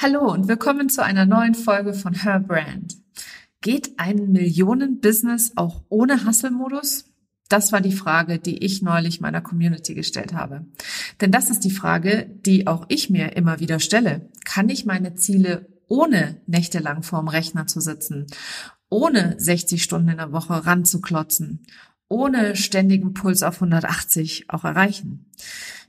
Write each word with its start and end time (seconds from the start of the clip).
Hallo 0.00 0.30
und 0.30 0.46
willkommen 0.46 0.88
zu 0.88 1.02
einer 1.02 1.26
neuen 1.26 1.56
Folge 1.56 1.92
von 1.92 2.14
Her 2.14 2.38
Brand. 2.38 2.98
Geht 3.60 3.98
ein 3.98 4.30
Millionen-Business 4.30 5.54
auch 5.56 5.82
ohne 5.88 6.24
Hustle-Modus? 6.24 7.06
Das 7.48 7.72
war 7.72 7.80
die 7.80 7.90
Frage, 7.90 8.38
die 8.38 8.58
ich 8.58 8.80
neulich 8.80 9.20
meiner 9.20 9.40
Community 9.40 9.94
gestellt 9.94 10.34
habe. 10.34 10.66
Denn 11.20 11.32
das 11.32 11.50
ist 11.50 11.64
die 11.64 11.72
Frage, 11.72 12.30
die 12.46 12.68
auch 12.68 12.86
ich 12.86 13.10
mir 13.10 13.34
immer 13.34 13.58
wieder 13.58 13.80
stelle. 13.80 14.30
Kann 14.44 14.68
ich 14.68 14.86
meine 14.86 15.16
Ziele 15.16 15.66
ohne 15.88 16.42
nächtelang 16.46 17.02
vorm 17.02 17.26
Rechner 17.26 17.66
zu 17.66 17.80
sitzen, 17.80 18.28
ohne 18.90 19.34
60 19.36 19.82
Stunden 19.82 20.10
in 20.10 20.18
der 20.18 20.30
Woche 20.30 20.64
ranzuklotzen, 20.64 21.66
ohne 22.08 22.54
ständigen 22.54 23.14
Puls 23.14 23.42
auf 23.42 23.56
180 23.56 24.44
auch 24.48 24.62
erreichen? 24.62 25.26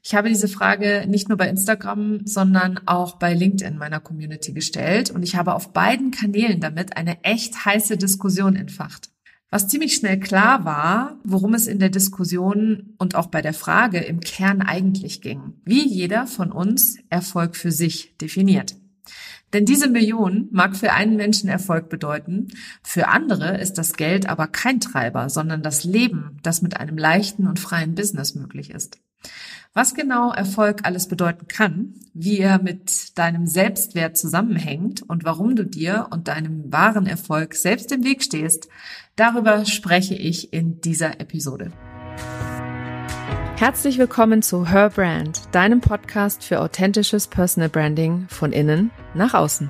Ich 0.01 0.15
habe 0.15 0.29
diese 0.29 0.47
Frage 0.47 1.05
nicht 1.07 1.29
nur 1.29 1.37
bei 1.37 1.49
Instagram, 1.49 2.25
sondern 2.25 2.79
auch 2.85 3.17
bei 3.17 3.33
LinkedIn 3.33 3.77
meiner 3.77 3.99
Community 3.99 4.53
gestellt 4.53 5.11
und 5.11 5.23
ich 5.23 5.35
habe 5.35 5.53
auf 5.53 5.73
beiden 5.73 6.11
Kanälen 6.11 6.61
damit 6.61 6.95
eine 6.97 7.23
echt 7.23 7.65
heiße 7.65 7.97
Diskussion 7.97 8.55
entfacht. 8.55 9.09
Was 9.51 9.67
ziemlich 9.67 9.95
schnell 9.95 10.19
klar 10.19 10.63
war, 10.63 11.17
worum 11.23 11.55
es 11.55 11.65
in 11.65 11.79
der 11.79 11.89
Diskussion 11.89 12.93
und 12.99 13.15
auch 13.15 13.27
bei 13.27 13.41
der 13.41 13.53
Frage 13.53 13.97
im 13.97 14.19
Kern 14.19 14.61
eigentlich 14.61 15.21
ging. 15.21 15.55
Wie 15.65 15.88
jeder 15.88 16.27
von 16.27 16.51
uns 16.51 16.97
Erfolg 17.09 17.55
für 17.55 17.71
sich 17.71 18.15
definiert. 18.17 18.75
Denn 19.53 19.65
diese 19.65 19.89
Million 19.89 20.47
mag 20.51 20.75
für 20.75 20.93
einen 20.93 21.15
Menschen 21.15 21.49
Erfolg 21.49 21.89
bedeuten, 21.89 22.49
für 22.83 23.07
andere 23.07 23.57
ist 23.57 23.79
das 23.79 23.93
Geld 23.93 24.29
aber 24.29 24.45
kein 24.45 24.79
Treiber, 24.79 25.29
sondern 25.29 25.63
das 25.63 25.83
Leben, 25.83 26.38
das 26.43 26.61
mit 26.61 26.77
einem 26.77 26.99
leichten 26.99 27.47
und 27.47 27.59
freien 27.59 27.95
Business 27.95 28.35
möglich 28.35 28.69
ist. 28.69 28.99
Was 29.75 29.94
genau 29.94 30.31
Erfolg 30.31 30.80
alles 30.84 31.07
bedeuten 31.07 31.47
kann, 31.47 31.94
wie 32.16 32.40
er 32.40 32.59
mit 32.59 33.18
deinem 33.19 33.46
Selbstwert 33.46 34.18
zusammenhängt 34.18 35.03
und 35.07 35.25
warum 35.25 35.56
du 35.56 35.63
dir 35.63 36.07
und 36.09 36.28
deinem 36.28 36.72
wahren 36.74 37.06
Erfolg 37.06 37.53
selbst 37.53 37.91
im 37.91 38.03
Weg 38.03 38.24
stehst, 38.24 38.68
darüber 39.16 39.66
spreche 39.66 40.16
ich 40.16 40.54
in 40.54 40.81
dieser 40.81 41.19
Episode. 41.21 41.71
Herzlich 43.57 44.00
willkommen 44.00 44.42
zu 44.42 44.68
Her 44.68 44.89
Brand, 44.89 45.42
deinem 45.51 45.81
Podcast 45.81 46.44
für 46.44 46.62
authentisches 46.62 47.27
Personal 47.27 47.69
Branding 47.69 48.25
von 48.27 48.51
innen 48.51 48.89
nach 49.13 49.36
außen. 49.36 49.69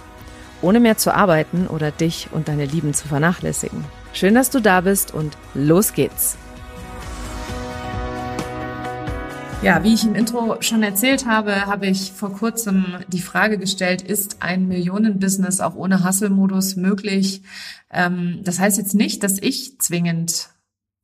Ohne 0.61 0.79
mehr 0.79 0.97
zu 0.97 1.13
arbeiten 1.13 1.67
oder 1.67 1.91
dich 1.91 2.29
und 2.31 2.47
deine 2.47 2.65
Lieben 2.65 2.93
zu 2.93 3.07
vernachlässigen. 3.07 3.83
Schön, 4.13 4.35
dass 4.35 4.49
du 4.49 4.59
da 4.59 4.81
bist 4.81 5.13
und 5.13 5.37
los 5.53 5.93
geht's. 5.93 6.37
Ja, 9.63 9.83
wie 9.83 9.93
ich 9.93 10.03
im 10.03 10.15
Intro 10.15 10.57
schon 10.61 10.81
erzählt 10.81 11.27
habe, 11.27 11.67
habe 11.67 11.85
ich 11.85 12.11
vor 12.13 12.33
kurzem 12.33 12.97
die 13.09 13.21
Frage 13.21 13.59
gestellt, 13.59 14.01
ist 14.01 14.37
ein 14.41 14.67
Millionenbusiness 14.67 15.61
auch 15.61 15.75
ohne 15.75 16.03
Hustle-Modus 16.03 16.77
möglich? 16.77 17.43
Ähm, 17.91 18.39
das 18.43 18.57
heißt 18.57 18.79
jetzt 18.79 18.95
nicht, 18.95 19.21
dass 19.21 19.37
ich 19.37 19.79
zwingend 19.79 20.49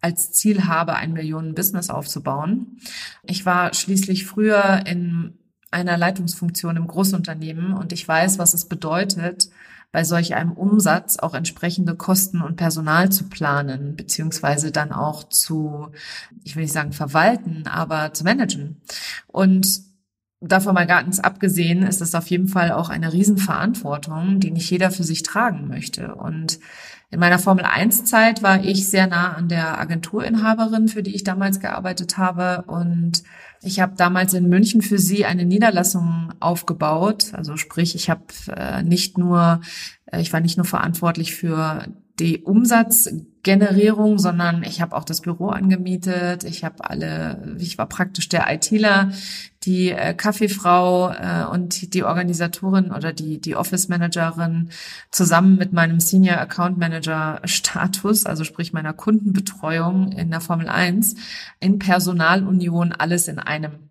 als 0.02 0.32
Ziel 0.32 0.66
habe, 0.66 0.96
ein 0.96 1.14
Millionenbusiness 1.14 1.92
aufzubauen. 1.92 2.80
Ich 3.24 3.46
war 3.46 3.76
schließlich 3.76 4.26
früher 4.26 4.84
in 4.88 5.37
einer 5.72 5.98
Leitungsfunktion 5.98 6.78
im 6.78 6.88
Großunternehmen 6.88 7.74
und 7.74 7.92
ich 7.92 8.08
weiß, 8.08 8.40
was 8.40 8.54
es 8.54 8.66
bedeutet, 8.66 9.50
bei 9.92 10.04
solch 10.04 10.36
einem 10.36 10.52
Umsatz 10.52 11.18
auch 11.18 11.34
entsprechende 11.34 11.96
Kosten 11.96 12.42
und 12.42 12.58
Personal 12.58 13.10
zu 13.10 13.30
planen, 13.30 13.96
beziehungsweise 13.96 14.72
dann 14.72 14.92
auch 14.92 15.24
zu, 15.30 15.92
ich 16.44 16.56
will 16.56 16.64
nicht 16.64 16.74
sagen 16.74 16.92
verwalten, 16.92 17.68
aber 17.68 18.14
zu 18.14 18.24
managen. 18.24 18.82
Und 19.28 19.82
davon 20.40 20.74
mal 20.74 20.88
ganz 20.88 21.20
abgesehen 21.20 21.84
ist 21.84 22.02
es 22.02 22.16
auf 22.16 22.28
jeden 22.28 22.48
Fall 22.48 22.72
auch 22.72 22.90
eine 22.90 23.14
Riesenverantwortung, 23.14 24.40
die 24.40 24.52
nicht 24.52 24.70
jeder 24.70 24.92
für 24.92 25.04
sich 25.04 25.24
tragen 25.24 25.68
möchte. 25.68 26.16
Und 26.16 26.60
in 27.10 27.20
meiner 27.20 27.40
Formel 27.40 27.64
1 27.64 28.06
Zeit 28.06 28.44
war 28.44 28.64
ich 28.64 28.90
sehr 28.90 29.08
nah 29.08 29.34
an 29.34 29.48
der 29.48 29.80
Agenturinhaberin, 29.80 30.90
für 30.90 31.02
die 31.02 31.16
ich 31.16 31.24
damals 31.24 31.62
gearbeitet 31.62 32.18
habe. 32.18 32.64
Und 32.68 33.24
ich 33.62 33.80
habe 33.80 33.94
damals 33.98 34.34
in 34.34 34.50
München 34.50 34.82
für 34.82 35.00
sie 35.00 35.26
eine 35.26 35.46
Niederlassung 35.46 36.34
aufgebaut. 36.40 37.34
Also 37.34 37.58
sprich, 37.58 37.96
ich 37.96 38.10
habe 38.10 38.26
äh, 38.56 38.84
nicht 38.84 39.18
nur, 39.18 39.62
äh, 40.06 40.22
ich 40.22 40.32
war 40.34 40.40
nicht 40.40 40.58
nur 40.58 40.66
verantwortlich 40.66 41.34
für 41.34 41.86
die 42.20 42.44
Umsatzgenerierung, 43.48 44.20
sondern 44.20 44.64
ich 44.64 44.82
habe 44.82 44.96
auch 44.96 45.06
das 45.06 45.22
Büro 45.22 45.48
angemietet. 45.48 46.44
Ich 46.44 46.64
habe 46.64 46.90
alle, 46.90 47.56
ich 47.60 47.78
war 47.78 47.88
praktisch 47.88 48.28
der 48.28 48.52
ITler, 48.54 49.12
die 49.64 49.92
äh, 49.92 50.14
Kaffeefrau 50.14 51.12
äh, 51.12 51.46
und 51.52 51.94
die 51.94 52.04
Organisatorin 52.04 52.92
oder 52.92 53.14
die 53.14 53.40
die 53.40 53.56
Office 53.56 53.88
Managerin 53.88 54.70
zusammen 55.12 55.58
mit 55.58 55.72
meinem 55.72 56.00
Senior 56.00 56.38
Account 56.38 56.78
Manager 56.78 57.40
Status, 57.46 58.26
also 58.26 58.44
sprich 58.44 58.74
meiner 58.74 58.94
Kundenbetreuung 58.94 60.12
in 60.12 60.30
der 60.30 60.42
Formel 60.42 60.68
1 60.68 61.16
in 61.60 61.80
Personalunion 61.80 62.92
alles 62.92 63.28
in 63.28 63.40
einem 63.40 63.90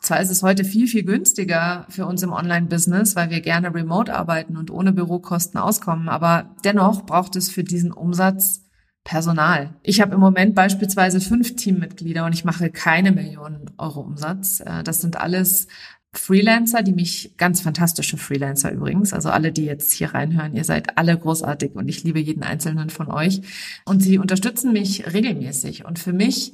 zwar 0.00 0.20
ist 0.20 0.30
es 0.30 0.42
heute 0.42 0.64
viel, 0.64 0.88
viel 0.88 1.04
günstiger 1.04 1.86
für 1.88 2.06
uns 2.06 2.24
im 2.24 2.32
Online-Business, 2.32 3.14
weil 3.14 3.30
wir 3.30 3.40
gerne 3.40 3.72
remote 3.72 4.12
arbeiten 4.12 4.56
und 4.56 4.68
ohne 4.68 4.92
Bürokosten 4.92 5.60
auskommen, 5.60 6.08
aber 6.08 6.56
dennoch 6.64 7.06
braucht 7.06 7.36
es 7.36 7.48
für 7.48 7.62
diesen 7.62 7.92
Umsatz 7.92 8.62
Personal. 9.04 9.74
Ich 9.82 10.00
habe 10.00 10.14
im 10.14 10.20
Moment 10.20 10.54
beispielsweise 10.54 11.20
fünf 11.20 11.56
Teammitglieder 11.56 12.24
und 12.24 12.32
ich 12.32 12.44
mache 12.44 12.70
keine 12.70 13.12
Millionen 13.12 13.70
Euro 13.76 14.00
Umsatz. 14.00 14.60
Äh, 14.60 14.82
das 14.84 15.00
sind 15.00 15.16
alles 15.16 15.66
Freelancer, 16.14 16.82
die 16.82 16.92
mich, 16.92 17.36
ganz 17.38 17.62
fantastische 17.62 18.18
Freelancer 18.18 18.70
übrigens, 18.70 19.12
also 19.12 19.30
alle, 19.30 19.50
die 19.50 19.64
jetzt 19.64 19.92
hier 19.92 20.14
reinhören, 20.14 20.54
ihr 20.54 20.64
seid 20.64 20.98
alle 20.98 21.18
großartig 21.18 21.74
und 21.74 21.88
ich 21.88 22.04
liebe 22.04 22.20
jeden 22.20 22.42
einzelnen 22.42 22.90
von 22.90 23.10
euch. 23.10 23.40
Und 23.86 24.02
sie 24.02 24.18
unterstützen 24.18 24.72
mich 24.72 25.12
regelmäßig. 25.12 25.84
Und 25.84 25.98
für 25.98 26.12
mich 26.12 26.52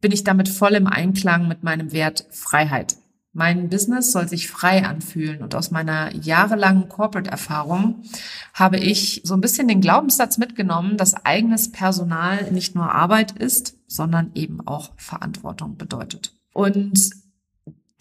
bin 0.00 0.10
ich 0.10 0.24
damit 0.24 0.48
voll 0.48 0.74
im 0.74 0.86
Einklang 0.86 1.48
mit 1.48 1.62
meinem 1.62 1.92
Wert 1.92 2.26
Freiheit. 2.30 2.96
Mein 3.38 3.68
Business 3.68 4.10
soll 4.10 4.26
sich 4.26 4.48
frei 4.48 4.84
anfühlen 4.84 5.42
und 5.42 5.54
aus 5.54 5.70
meiner 5.70 6.12
jahrelangen 6.12 6.88
Corporate-Erfahrung 6.88 8.02
habe 8.52 8.78
ich 8.78 9.20
so 9.22 9.34
ein 9.34 9.40
bisschen 9.40 9.68
den 9.68 9.80
Glaubenssatz 9.80 10.38
mitgenommen, 10.38 10.96
dass 10.96 11.14
eigenes 11.24 11.70
Personal 11.70 12.50
nicht 12.50 12.74
nur 12.74 12.92
Arbeit 12.92 13.30
ist, 13.30 13.76
sondern 13.86 14.32
eben 14.34 14.66
auch 14.66 14.90
Verantwortung 14.96 15.76
bedeutet. 15.76 16.34
Und 16.52 17.10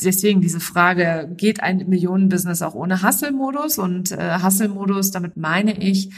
deswegen 0.01 0.41
diese 0.41 0.59
Frage, 0.59 1.31
geht 1.37 1.61
ein 1.61 1.87
Millionenbusiness 1.87 2.63
auch 2.63 2.73
ohne 2.73 3.03
Hustle-Modus? 3.03 3.77
Und 3.77 4.11
äh, 4.13 4.39
Hustle-Modus, 4.41 5.11
damit 5.11 5.37
meine 5.37 5.77
ich, 5.77 6.11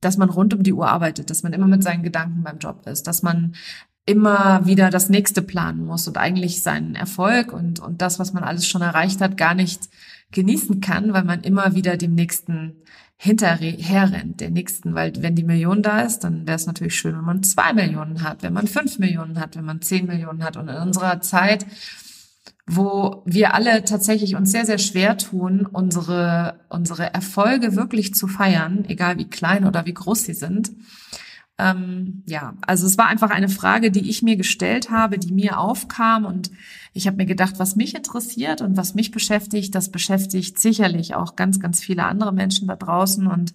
dass 0.00 0.16
man 0.16 0.30
rund 0.30 0.54
um 0.54 0.62
die 0.62 0.72
Uhr 0.72 0.88
arbeitet, 0.88 1.28
dass 1.28 1.42
man 1.42 1.52
immer 1.52 1.66
mit 1.68 1.82
seinen 1.82 2.02
Gedanken 2.02 2.42
beim 2.42 2.58
Job 2.58 2.86
ist, 2.86 3.06
dass 3.06 3.22
man 3.22 3.54
immer 4.04 4.66
wieder 4.66 4.90
das 4.90 5.08
nächste 5.08 5.42
planen 5.42 5.86
muss 5.86 6.08
und 6.08 6.18
eigentlich 6.18 6.62
seinen 6.62 6.94
Erfolg 6.94 7.52
und, 7.52 7.78
und 7.80 8.02
das, 8.02 8.18
was 8.18 8.32
man 8.32 8.42
alles 8.42 8.66
schon 8.66 8.82
erreicht 8.82 9.20
hat, 9.20 9.36
gar 9.36 9.54
nicht 9.54 9.88
genießen 10.32 10.80
kann, 10.80 11.12
weil 11.12 11.24
man 11.24 11.42
immer 11.42 11.74
wieder 11.74 11.96
dem 11.96 12.14
nächsten 12.14 12.82
hinterher 13.16 14.10
rennt, 14.10 14.40
der 14.40 14.50
nächsten, 14.50 14.94
weil 14.94 15.12
wenn 15.22 15.36
die 15.36 15.44
Million 15.44 15.80
da 15.80 16.00
ist, 16.00 16.20
dann 16.20 16.44
wäre 16.44 16.56
es 16.56 16.66
natürlich 16.66 16.96
schön, 16.96 17.16
wenn 17.16 17.24
man 17.24 17.44
zwei 17.44 17.72
Millionen 17.72 18.24
hat, 18.24 18.42
wenn 18.42 18.52
man 18.52 18.66
fünf 18.66 18.98
Millionen 18.98 19.38
hat, 19.38 19.54
wenn 19.54 19.64
man 19.64 19.80
zehn 19.80 20.06
Millionen 20.06 20.42
hat. 20.42 20.56
Und 20.56 20.66
in 20.66 20.74
unserer 20.74 21.20
Zeit, 21.20 21.64
wo 22.66 23.22
wir 23.24 23.54
alle 23.54 23.84
tatsächlich 23.84 24.34
uns 24.34 24.50
sehr, 24.50 24.66
sehr 24.66 24.78
schwer 24.78 25.16
tun, 25.18 25.66
unsere, 25.66 26.58
unsere 26.68 27.14
Erfolge 27.14 27.76
wirklich 27.76 28.12
zu 28.12 28.26
feiern, 28.26 28.84
egal 28.88 29.18
wie 29.18 29.30
klein 29.30 29.66
oder 29.66 29.86
wie 29.86 29.94
groß 29.94 30.24
sie 30.24 30.34
sind, 30.34 30.72
ähm, 31.58 32.22
ja, 32.26 32.54
also 32.62 32.86
es 32.86 32.98
war 32.98 33.06
einfach 33.06 33.30
eine 33.30 33.48
Frage, 33.48 33.90
die 33.90 34.08
ich 34.08 34.22
mir 34.22 34.36
gestellt 34.36 34.90
habe, 34.90 35.18
die 35.18 35.32
mir 35.32 35.58
aufkam 35.58 36.24
und 36.24 36.50
ich 36.94 37.06
habe 37.06 37.16
mir 37.16 37.26
gedacht, 37.26 37.54
was 37.58 37.76
mich 37.76 37.94
interessiert 37.94 38.60
und 38.60 38.76
was 38.76 38.94
mich 38.94 39.10
beschäftigt, 39.10 39.74
das 39.74 39.90
beschäftigt 39.90 40.58
sicherlich 40.58 41.14
auch 41.14 41.36
ganz, 41.36 41.60
ganz 41.60 41.80
viele 41.80 42.04
andere 42.04 42.32
Menschen 42.32 42.68
da 42.68 42.76
draußen 42.76 43.26
und 43.26 43.52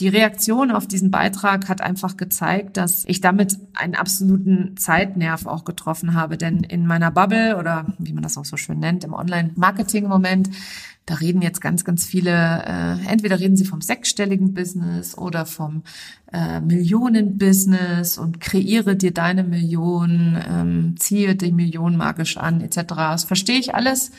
die 0.00 0.08
Reaktion 0.08 0.72
auf 0.72 0.88
diesen 0.88 1.12
Beitrag 1.12 1.68
hat 1.68 1.80
einfach 1.80 2.16
gezeigt, 2.16 2.76
dass 2.76 3.04
ich 3.04 3.20
damit 3.20 3.56
einen 3.74 3.94
absoluten 3.94 4.76
Zeitnerv 4.76 5.46
auch 5.46 5.64
getroffen 5.64 6.14
habe. 6.14 6.36
Denn 6.36 6.64
in 6.64 6.84
meiner 6.84 7.12
Bubble 7.12 7.56
oder 7.56 7.86
wie 7.98 8.12
man 8.12 8.24
das 8.24 8.36
auch 8.36 8.44
so 8.44 8.56
schön 8.56 8.80
nennt, 8.80 9.04
im 9.04 9.12
Online-Marketing-Moment, 9.12 10.50
da 11.06 11.14
reden 11.14 11.42
jetzt 11.42 11.60
ganz, 11.60 11.84
ganz 11.84 12.04
viele, 12.04 12.30
äh, 12.30 13.06
entweder 13.10 13.38
reden 13.38 13.56
sie 13.56 13.64
vom 13.64 13.80
sechsstelligen 13.80 14.54
Business 14.54 15.16
oder 15.18 15.46
vom 15.46 15.82
äh, 16.32 16.60
Millionen-Business 16.60 18.18
und 18.18 18.40
kreiere 18.40 18.96
dir 18.96 19.12
deine 19.12 19.44
Million, 19.44 20.38
ähm, 20.48 20.94
ziehe 20.98 21.36
die 21.36 21.52
Million 21.52 21.96
magisch 21.96 22.36
an, 22.36 22.60
etc. 22.60 22.82
Das 22.88 23.24
verstehe 23.24 23.58
ich 23.58 23.74
alles 23.74 24.12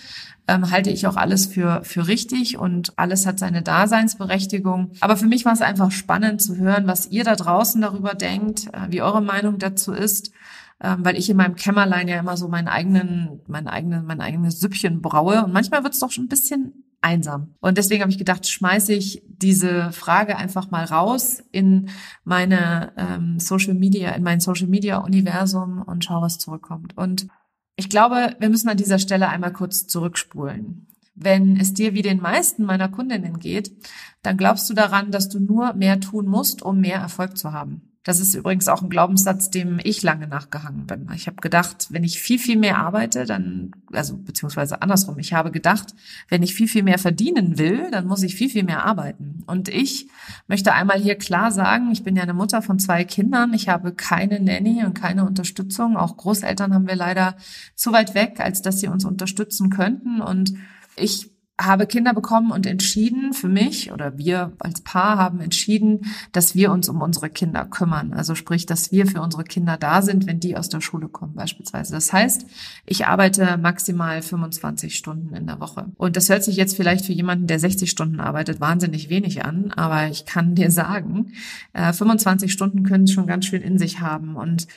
ähm, 0.48 0.70
halte 0.72 0.92
ich 0.92 1.08
auch 1.08 1.16
alles 1.16 1.48
für, 1.48 1.82
für 1.84 2.08
richtig 2.08 2.58
und 2.58 2.98
alles 2.98 3.26
hat 3.26 3.40
seine 3.40 3.62
Daseinsberechtigung. 3.62 4.92
Aber 5.00 5.18
für 5.18 5.26
mich 5.26 5.46
war 5.46 5.54
es 5.54 5.62
einfach 5.62 5.92
spannend 5.92 6.42
zu 6.42 6.56
hören, 6.58 6.88
was 6.88 7.08
ihr 7.08 7.24
da 7.24 7.36
draußen 7.36 7.82
darüber 7.82 8.14
denkt, 8.14 8.68
äh, 8.68 8.88
wie 8.90 9.02
eure 9.02 9.22
Meinung 9.22 9.58
dazu 9.58 9.94
ist 9.94 10.32
ähm, 10.82 11.06
weil 11.06 11.18
ich 11.18 11.30
in 11.30 11.38
meinem 11.38 11.56
Kämmerlein 11.56 12.08
ja 12.08 12.20
immer 12.20 12.38
so 12.38 12.48
meinen 12.48 12.68
eigenen, 12.68 13.42
mein 13.48 13.68
eigenen, 13.68 14.06
mein 14.06 14.22
eigenes 14.22 14.60
Süppchen 14.60 15.02
braue 15.02 15.44
und 15.44 15.54
manchmal 15.54 15.84
wird 15.84 15.94
es 15.94 16.00
doch 16.00 16.12
schon 16.12 16.26
ein 16.26 16.30
bisschen 16.30 16.86
einsam. 17.02 17.54
Und 17.62 17.78
deswegen 17.78 18.02
habe 18.02 18.12
ich 18.12 18.18
gedacht, 18.18 18.48
schmeiße 18.48 18.92
ich 18.94 19.22
diese 19.28 19.92
Frage 19.92 20.38
einfach 20.38 20.72
mal 20.72 20.86
raus 20.86 21.44
in 21.52 21.90
meine 22.24 22.94
ähm, 22.98 23.40
Social 23.40 23.76
Media, 23.76 24.12
in 24.12 24.24
mein 24.24 24.40
Social 24.40 24.68
Media 24.68 24.98
Universum 24.98 25.84
und 25.84 26.04
schaue, 26.04 26.24
was 26.24 26.40
zurückkommt. 26.40 26.98
Und 26.98 27.28
ich 27.76 27.90
glaube, 27.90 28.36
wir 28.40 28.50
müssen 28.50 28.70
an 28.70 28.78
dieser 28.78 29.00
Stelle 29.00 29.30
einmal 29.30 29.54
kurz 29.54 29.86
zurückspulen. 29.86 30.88
Wenn 31.14 31.58
es 31.58 31.74
dir 31.74 31.94
wie 31.94 32.02
den 32.02 32.22
meisten 32.22 32.66
meiner 32.66 32.90
Kundinnen 32.90 33.40
geht, 33.40 33.72
dann 34.22 34.36
glaubst 34.36 34.70
du 34.70 34.74
daran, 34.74 35.12
dass 35.12 35.30
du 35.30 35.40
nur 35.40 35.74
mehr 35.74 36.00
tun 36.00 36.26
musst, 36.26 36.62
um 36.62 36.80
mehr 36.82 37.00
Erfolg 37.00 37.38
zu 37.38 37.54
haben. 37.54 37.95
Das 38.06 38.20
ist 38.20 38.36
übrigens 38.36 38.68
auch 38.68 38.84
ein 38.84 38.92
Glaubenssatz, 38.92 39.50
dem 39.50 39.80
ich 39.84 40.04
lange 40.04 40.28
nachgehangen 40.28 40.86
bin. 40.86 41.10
Ich 41.16 41.26
habe 41.26 41.38
gedacht, 41.42 41.88
wenn 41.90 42.04
ich 42.04 42.20
viel, 42.20 42.38
viel 42.38 42.56
mehr 42.56 42.78
arbeite, 42.78 43.26
dann, 43.26 43.72
also 43.92 44.16
beziehungsweise 44.16 44.84
andersrum, 44.84 45.18
ich 45.18 45.34
habe 45.34 45.50
gedacht, 45.50 45.96
wenn 46.30 46.44
ich 46.44 46.54
viel, 46.54 46.68
viel 46.68 46.84
mehr 46.84 47.00
verdienen 47.00 47.58
will, 47.58 47.90
dann 47.90 48.06
muss 48.06 48.22
ich 48.22 48.36
viel, 48.36 48.52
viel 48.52 48.64
mehr 48.64 48.86
arbeiten. 48.86 49.44
Und 49.48 49.70
ich 49.70 50.08
möchte 50.48 50.74
einmal 50.74 51.00
hier 51.00 51.16
klar 51.16 51.52
sagen, 51.52 51.90
ich 51.92 52.04
bin 52.04 52.16
ja 52.16 52.22
eine 52.22 52.36
Mutter 52.36 52.62
von 52.62 52.78
zwei 52.78 53.04
Kindern, 53.06 53.56
ich 53.56 53.70
habe 53.70 53.92
keine 53.92 54.40
Nanny 54.40 54.86
und 54.86 54.94
keine 54.94 55.26
Unterstützung. 55.26 55.98
Auch 55.98 56.16
Großeltern 56.16 56.76
haben 56.76 56.88
wir 56.88 56.96
leider 56.96 57.36
zu 57.74 57.92
weit 57.92 58.14
weg, 58.14 58.40
als 58.40 58.62
dass 58.62 58.80
sie 58.80 58.88
uns 58.88 59.04
unterstützen 59.04 59.72
könnten. 59.72 60.22
Und 60.22 60.54
ich 60.96 61.32
habe 61.60 61.88
Kinder 61.88 62.14
bekommen 62.14 62.52
und 62.52 62.66
entschieden 62.66 63.32
für 63.32 63.48
mich 63.48 63.94
oder 63.94 64.18
wir 64.18 64.52
als 64.60 64.82
Paar 64.82 65.18
haben 65.18 65.40
entschieden, 65.40 66.06
dass 66.34 66.54
wir 66.54 66.70
uns 66.70 66.90
um 66.90 67.02
unsere 67.02 67.30
Kinder 67.30 67.64
kümmern. 67.64 68.14
Also 68.14 68.36
sprich, 68.36 68.66
dass 68.66 68.92
wir 68.92 69.08
für 69.08 69.22
unsere 69.22 69.46
Kinder 69.46 69.78
da 69.78 70.02
sind, 70.02 70.28
wenn 70.28 70.42
die 70.42 70.58
aus 70.58 70.68
der 70.68 70.82
Schule 70.82 71.08
kommen 71.08 71.34
beispielsweise. 71.34 71.94
Das 71.94 72.12
heißt, 72.12 72.46
ich 72.86 73.06
arbeite 73.06 73.58
maximal 73.58 74.22
25 74.22 74.96
Stunden 74.96 75.34
in 75.34 75.48
der 75.48 75.62
Woche. 75.62 75.86
Und 75.96 76.18
das 76.18 76.28
hört 76.28 76.44
sich 76.44 76.58
jetzt 76.58 76.76
vielleicht 76.76 77.06
für 77.06 77.14
jemanden, 77.14 77.48
der 77.48 77.60
60 77.60 77.90
Stunden 77.90 78.20
arbeitet, 78.20 78.60
wahnsinnig 78.60 79.10
wenig 79.10 79.46
an. 79.46 79.72
Aber 79.72 80.08
ich 80.08 80.26
kann 80.26 80.56
dir 80.56 80.72
sagen, 80.72 81.32
25 81.74 82.50
äh, 82.50 82.52
Stunden 82.52 82.84
können 82.84 83.08
schon 83.08 83.28
ganz 83.28 83.46
schön 83.46 83.62
in 83.62 83.80
sich 83.80 84.02
haben. 84.02 84.36
Und 84.36 84.68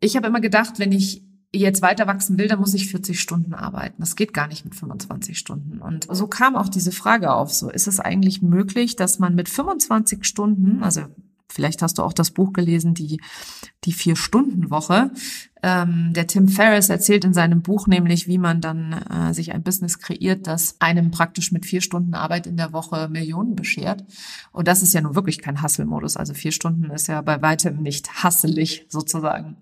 ich 0.00 0.16
habe 0.16 0.28
immer 0.28 0.40
gedacht, 0.40 0.78
wenn 0.78 0.92
ich 0.92 1.25
jetzt 1.58 1.82
weiter 1.82 2.06
wachsen 2.06 2.38
will, 2.38 2.48
dann 2.48 2.60
muss 2.60 2.74
ich 2.74 2.90
40 2.90 3.20
Stunden 3.20 3.54
arbeiten. 3.54 3.96
Das 4.00 4.16
geht 4.16 4.32
gar 4.32 4.48
nicht 4.48 4.64
mit 4.64 4.74
25 4.74 5.38
Stunden. 5.38 5.80
Und 5.80 6.06
so 6.10 6.26
kam 6.26 6.56
auch 6.56 6.68
diese 6.68 6.92
Frage 6.92 7.32
auf, 7.32 7.52
so 7.52 7.70
ist 7.70 7.86
es 7.86 8.00
eigentlich 8.00 8.42
möglich, 8.42 8.96
dass 8.96 9.18
man 9.18 9.34
mit 9.34 9.48
25 9.48 10.24
Stunden, 10.24 10.82
also 10.82 11.02
Vielleicht 11.48 11.80
hast 11.80 11.98
du 11.98 12.02
auch 12.02 12.12
das 12.12 12.32
Buch 12.32 12.52
gelesen, 12.52 12.92
die, 12.92 13.20
die 13.86 13.92
Vier-Stunden-Woche. 13.92 15.10
Ähm, 15.62 16.12
der 16.12 16.26
Tim 16.26 16.48
Ferriss 16.48 16.90
erzählt 16.90 17.24
in 17.24 17.32
seinem 17.32 17.62
Buch 17.62 17.86
nämlich, 17.86 18.28
wie 18.28 18.38
man 18.38 18.60
dann 18.60 18.92
äh, 18.92 19.32
sich 19.32 19.52
ein 19.52 19.62
Business 19.62 19.98
kreiert, 19.98 20.46
das 20.46 20.76
einem 20.80 21.10
praktisch 21.10 21.50
mit 21.50 21.64
vier 21.64 21.80
Stunden 21.80 22.14
Arbeit 22.14 22.46
in 22.46 22.56
der 22.56 22.72
Woche 22.72 23.08
Millionen 23.08 23.56
beschert. 23.56 24.04
Und 24.52 24.68
das 24.68 24.82
ist 24.82 24.92
ja 24.92 25.00
nun 25.00 25.14
wirklich 25.14 25.40
kein 25.40 25.62
Hustle-Modus. 25.62 26.16
Also 26.16 26.34
vier 26.34 26.52
Stunden 26.52 26.90
ist 26.90 27.08
ja 27.08 27.22
bei 27.22 27.40
weitem 27.40 27.82
nicht 27.82 28.22
hasselig 28.22 28.86
sozusagen. 28.88 29.56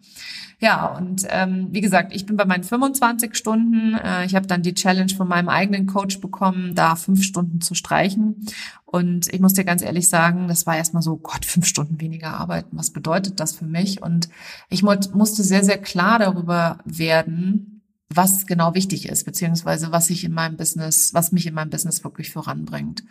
Ja, 0.61 0.87
und 0.87 1.26
ähm, 1.28 1.69
wie 1.73 1.81
gesagt, 1.81 2.14
ich 2.14 2.26
bin 2.26 2.37
bei 2.37 2.45
meinen 2.45 2.64
25 2.64 3.35
Stunden. 3.35 3.95
Äh, 3.95 4.25
ich 4.25 4.35
habe 4.35 4.47
dann 4.47 4.62
die 4.62 4.75
Challenge 4.75 5.12
von 5.14 5.28
meinem 5.28 5.49
eigenen 5.49 5.87
Coach 5.87 6.21
bekommen, 6.21 6.75
da 6.75 6.97
fünf 6.97 7.23
Stunden 7.23 7.61
zu 7.61 7.75
streichen. 7.75 8.47
Und 8.95 9.33
ich 9.35 9.40
muss 9.40 9.54
dir 9.54 9.64
ganz 9.64 9.83
ehrlich 9.83 10.09
sagen, 10.09 10.47
das 10.47 10.66
war 10.66 10.76
erstmal 10.76 11.02
so, 11.02 11.16
Gott, 11.16 11.45
fünf 11.45 11.66
Stunden 11.66 12.00
weniger 12.00 12.35
arbeiten, 12.35 12.76
was 12.76 12.90
bedeutet 12.90 13.40
das 13.40 13.52
für 13.52 13.64
mich? 13.64 14.00
Und 14.02 14.13
ich 14.68 14.83
musste 14.83 15.42
sehr, 15.42 15.64
sehr 15.64 15.78
klar 15.78 16.18
darüber 16.18 16.78
werden, 16.85 17.83
was 18.09 18.47
genau 18.47 18.75
wichtig 18.75 19.09
ist, 19.09 19.25
beziehungsweise 19.25 19.92
was 19.92 20.11
ich 20.11 20.25
in 20.25 20.33
meinem 20.33 20.56
Business, 20.56 21.14
was 21.14 21.33
mich 21.33 21.47
in 21.47 21.54
meinem 21.54 21.71
Business 21.71 22.04
wirklich 22.04 22.30
voranbringt. 22.30 23.04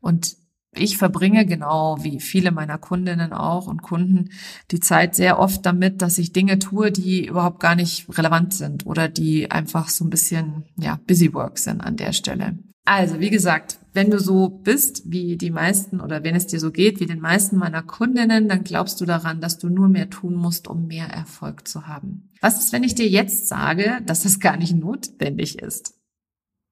Und 0.00 0.36
ich 0.72 0.98
verbringe 0.98 1.46
genau 1.46 1.98
wie 2.02 2.20
viele 2.20 2.50
meiner 2.50 2.78
Kundinnen 2.78 3.32
auch 3.32 3.66
und 3.66 3.82
Kunden 3.82 4.30
die 4.70 4.80
Zeit 4.80 5.14
sehr 5.14 5.38
oft 5.38 5.64
damit, 5.64 6.02
dass 6.02 6.18
ich 6.18 6.32
Dinge 6.32 6.58
tue, 6.58 6.92
die 6.92 7.26
überhaupt 7.26 7.60
gar 7.60 7.74
nicht 7.74 8.06
relevant 8.16 8.54
sind 8.54 8.86
oder 8.86 9.08
die 9.08 9.50
einfach 9.50 9.88
so 9.88 10.04
ein 10.04 10.10
bisschen, 10.10 10.64
ja, 10.76 11.00
busy 11.06 11.32
work 11.32 11.58
sind 11.58 11.80
an 11.80 11.96
der 11.96 12.12
Stelle. 12.12 12.58
Also, 12.90 13.20
wie 13.20 13.28
gesagt, 13.28 13.78
wenn 13.92 14.10
du 14.10 14.18
so 14.18 14.48
bist 14.48 15.02
wie 15.12 15.36
die 15.36 15.50
meisten 15.50 16.00
oder 16.00 16.24
wenn 16.24 16.34
es 16.34 16.46
dir 16.46 16.58
so 16.58 16.70
geht 16.72 17.00
wie 17.00 17.06
den 17.06 17.20
meisten 17.20 17.58
meiner 17.58 17.82
Kundinnen, 17.82 18.48
dann 18.48 18.64
glaubst 18.64 18.98
du 19.02 19.04
daran, 19.04 19.42
dass 19.42 19.58
du 19.58 19.68
nur 19.68 19.90
mehr 19.90 20.08
tun 20.08 20.34
musst, 20.34 20.68
um 20.68 20.86
mehr 20.86 21.06
Erfolg 21.08 21.68
zu 21.68 21.86
haben. 21.86 22.30
Was 22.40 22.58
ist, 22.58 22.72
wenn 22.72 22.84
ich 22.84 22.94
dir 22.94 23.06
jetzt 23.06 23.46
sage, 23.46 24.00
dass 24.06 24.22
das 24.22 24.40
gar 24.40 24.56
nicht 24.56 24.74
notwendig 24.74 25.58
ist? 25.58 25.96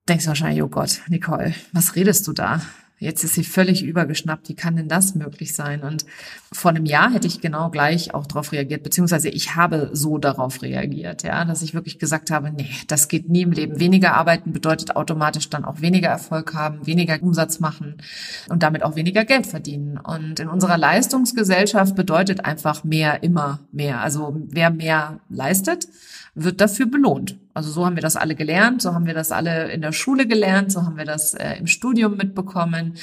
Denkst 0.08 0.24
du 0.24 0.28
wahrscheinlich, 0.28 0.62
oh 0.62 0.68
Gott, 0.68 1.02
Nicole, 1.10 1.54
was 1.74 1.96
redest 1.96 2.26
du 2.26 2.32
da? 2.32 2.62
Jetzt 2.98 3.24
ist 3.24 3.34
sie 3.34 3.44
völlig 3.44 3.82
übergeschnappt. 3.82 4.48
Wie 4.48 4.54
kann 4.54 4.76
denn 4.76 4.88
das 4.88 5.14
möglich 5.14 5.54
sein? 5.54 5.82
Und 5.82 6.06
vor 6.50 6.70
einem 6.70 6.86
Jahr 6.86 7.12
hätte 7.12 7.26
ich 7.26 7.42
genau 7.42 7.68
gleich 7.68 8.14
auch 8.14 8.26
darauf 8.26 8.52
reagiert, 8.52 8.82
beziehungsweise 8.82 9.28
ich 9.28 9.54
habe 9.54 9.90
so 9.92 10.16
darauf 10.16 10.62
reagiert, 10.62 11.22
ja, 11.22 11.44
dass 11.44 11.60
ich 11.60 11.74
wirklich 11.74 11.98
gesagt 11.98 12.30
habe, 12.30 12.50
nee, 12.50 12.70
das 12.86 13.08
geht 13.08 13.28
nie 13.28 13.42
im 13.42 13.52
Leben. 13.52 13.78
Weniger 13.78 14.14
arbeiten 14.14 14.52
bedeutet 14.52 14.96
automatisch 14.96 15.50
dann 15.50 15.66
auch 15.66 15.82
weniger 15.82 16.08
Erfolg 16.08 16.54
haben, 16.54 16.86
weniger 16.86 17.22
Umsatz 17.22 17.60
machen 17.60 17.96
und 18.48 18.62
damit 18.62 18.82
auch 18.82 18.96
weniger 18.96 19.26
Geld 19.26 19.46
verdienen. 19.46 19.98
Und 19.98 20.40
in 20.40 20.48
unserer 20.48 20.78
Leistungsgesellschaft 20.78 21.96
bedeutet 21.96 22.46
einfach 22.46 22.82
mehr 22.82 23.22
immer 23.22 23.60
mehr. 23.72 24.00
Also 24.00 24.40
wer 24.48 24.70
mehr 24.70 25.20
leistet, 25.28 25.86
wird 26.36 26.60
dafür 26.60 26.86
belohnt. 26.86 27.38
Also 27.54 27.70
so 27.70 27.86
haben 27.86 27.96
wir 27.96 28.02
das 28.02 28.14
alle 28.14 28.34
gelernt, 28.34 28.82
so 28.82 28.92
haben 28.94 29.06
wir 29.06 29.14
das 29.14 29.32
alle 29.32 29.72
in 29.72 29.80
der 29.80 29.92
Schule 29.92 30.26
gelernt, 30.26 30.70
so 30.70 30.82
haben 30.82 30.98
wir 30.98 31.06
das 31.06 31.32
äh, 31.32 31.54
im 31.54 31.66
Studium 31.66 32.16
mitbekommen, 32.16 32.94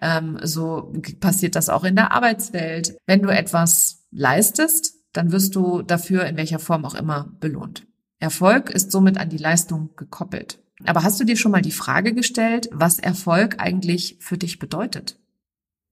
ähm, 0.00 0.38
so 0.42 0.92
passiert 1.18 1.56
das 1.56 1.70
auch 1.70 1.84
in 1.84 1.96
der 1.96 2.12
Arbeitswelt. 2.12 2.96
Wenn 3.06 3.22
du 3.22 3.30
etwas 3.30 4.04
leistest, 4.10 4.94
dann 5.14 5.32
wirst 5.32 5.56
du 5.56 5.80
dafür 5.82 6.26
in 6.26 6.36
welcher 6.36 6.58
Form 6.58 6.84
auch 6.84 6.94
immer 6.94 7.32
belohnt. 7.40 7.86
Erfolg 8.18 8.70
ist 8.70 8.92
somit 8.92 9.18
an 9.18 9.30
die 9.30 9.38
Leistung 9.38 9.90
gekoppelt. 9.96 10.58
Aber 10.84 11.02
hast 11.02 11.18
du 11.18 11.24
dir 11.24 11.36
schon 11.36 11.52
mal 11.52 11.62
die 11.62 11.72
Frage 11.72 12.12
gestellt, 12.12 12.68
was 12.72 12.98
Erfolg 12.98 13.56
eigentlich 13.58 14.16
für 14.20 14.36
dich 14.36 14.58
bedeutet? 14.58 15.18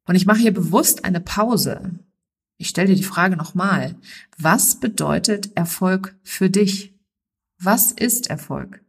Und 0.06 0.16
ich 0.16 0.26
mache 0.26 0.40
hier 0.40 0.54
bewusst 0.54 1.04
eine 1.04 1.20
Pause. 1.20 1.98
Ich 2.60 2.68
stelle 2.68 2.88
dir 2.88 2.96
die 2.96 3.04
Frage 3.04 3.38
nochmal. 3.38 3.96
Was 4.36 4.80
bedeutet 4.80 5.56
Erfolg 5.56 6.14
für 6.22 6.50
dich? 6.50 6.94
Was 7.58 7.90
ist 7.90 8.28
Erfolg? 8.28 8.82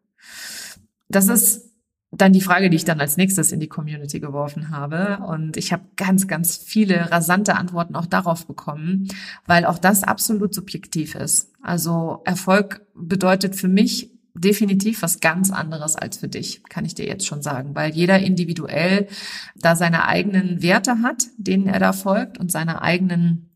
Das 1.08 1.30
ist 1.30 1.72
dann 2.12 2.34
die 2.34 2.42
Frage, 2.42 2.70
die 2.70 2.75
ich 2.75 2.84
dann 2.84 3.00
als 3.00 3.16
nächstes 3.16 3.54
in 3.54 3.62
die 3.62 3.70
Community 3.70 4.20
geworfen 4.20 4.72
habe. 4.72 5.24
Und 5.25 5.56
ich 5.56 5.72
habe 5.72 5.86
ganz, 5.96 6.28
ganz 6.28 6.58
viele 6.58 7.12
rasante 7.12 7.56
Antworten 7.56 7.96
auch 7.96 8.08
darauf 8.08 8.46
bekommen, 8.46 9.08
weil 9.46 9.63
auch 9.63 9.80
das 9.80 10.04
absolut 10.04 10.54
subjektiv 10.54 11.16
ist. 11.16 11.54
Also 11.62 12.24
Erfolg 12.25 12.86
bedeutet 12.94 13.56
für 13.56 13.70
mich 13.70 14.12
definitiv 14.34 15.01
was 15.01 15.22
ganz 15.22 15.50
anderes 15.50 15.96
als 15.96 16.18
für 16.18 16.28
dich, 16.28 16.62
kann 16.66 16.84
ich 16.84 16.96
dir 16.96 17.06
jetzt 17.06 17.25
schon 17.25 17.42
sagen, 17.42 17.74
weil 17.74 17.94
jeder 17.94 18.20
individuell 18.20 19.08
da 19.56 19.78
seine 19.78 20.08
eigenen 20.08 20.62
Werte 20.62 21.01
hat, 21.01 21.28
denen 21.38 21.68
er 21.68 21.80
da 21.80 21.94
folgt 21.94 22.38
und 22.38 22.51
seine 22.51 22.82
eigenen 22.82 23.50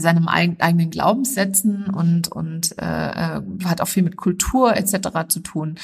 seinem 0.00 0.28
eigenen 0.28 0.90
Glaubenssätzen 0.90 1.86
und 1.86 2.28
und 2.28 2.76
äh, 2.78 2.84
äh, 2.84 3.42
hat 3.64 3.80
auch 3.80 3.88
viel 3.88 4.02
mit 4.02 4.16
Kultur 4.16 4.76
etc. 4.76 5.28
zu 5.28 5.40
tun. 5.40 5.76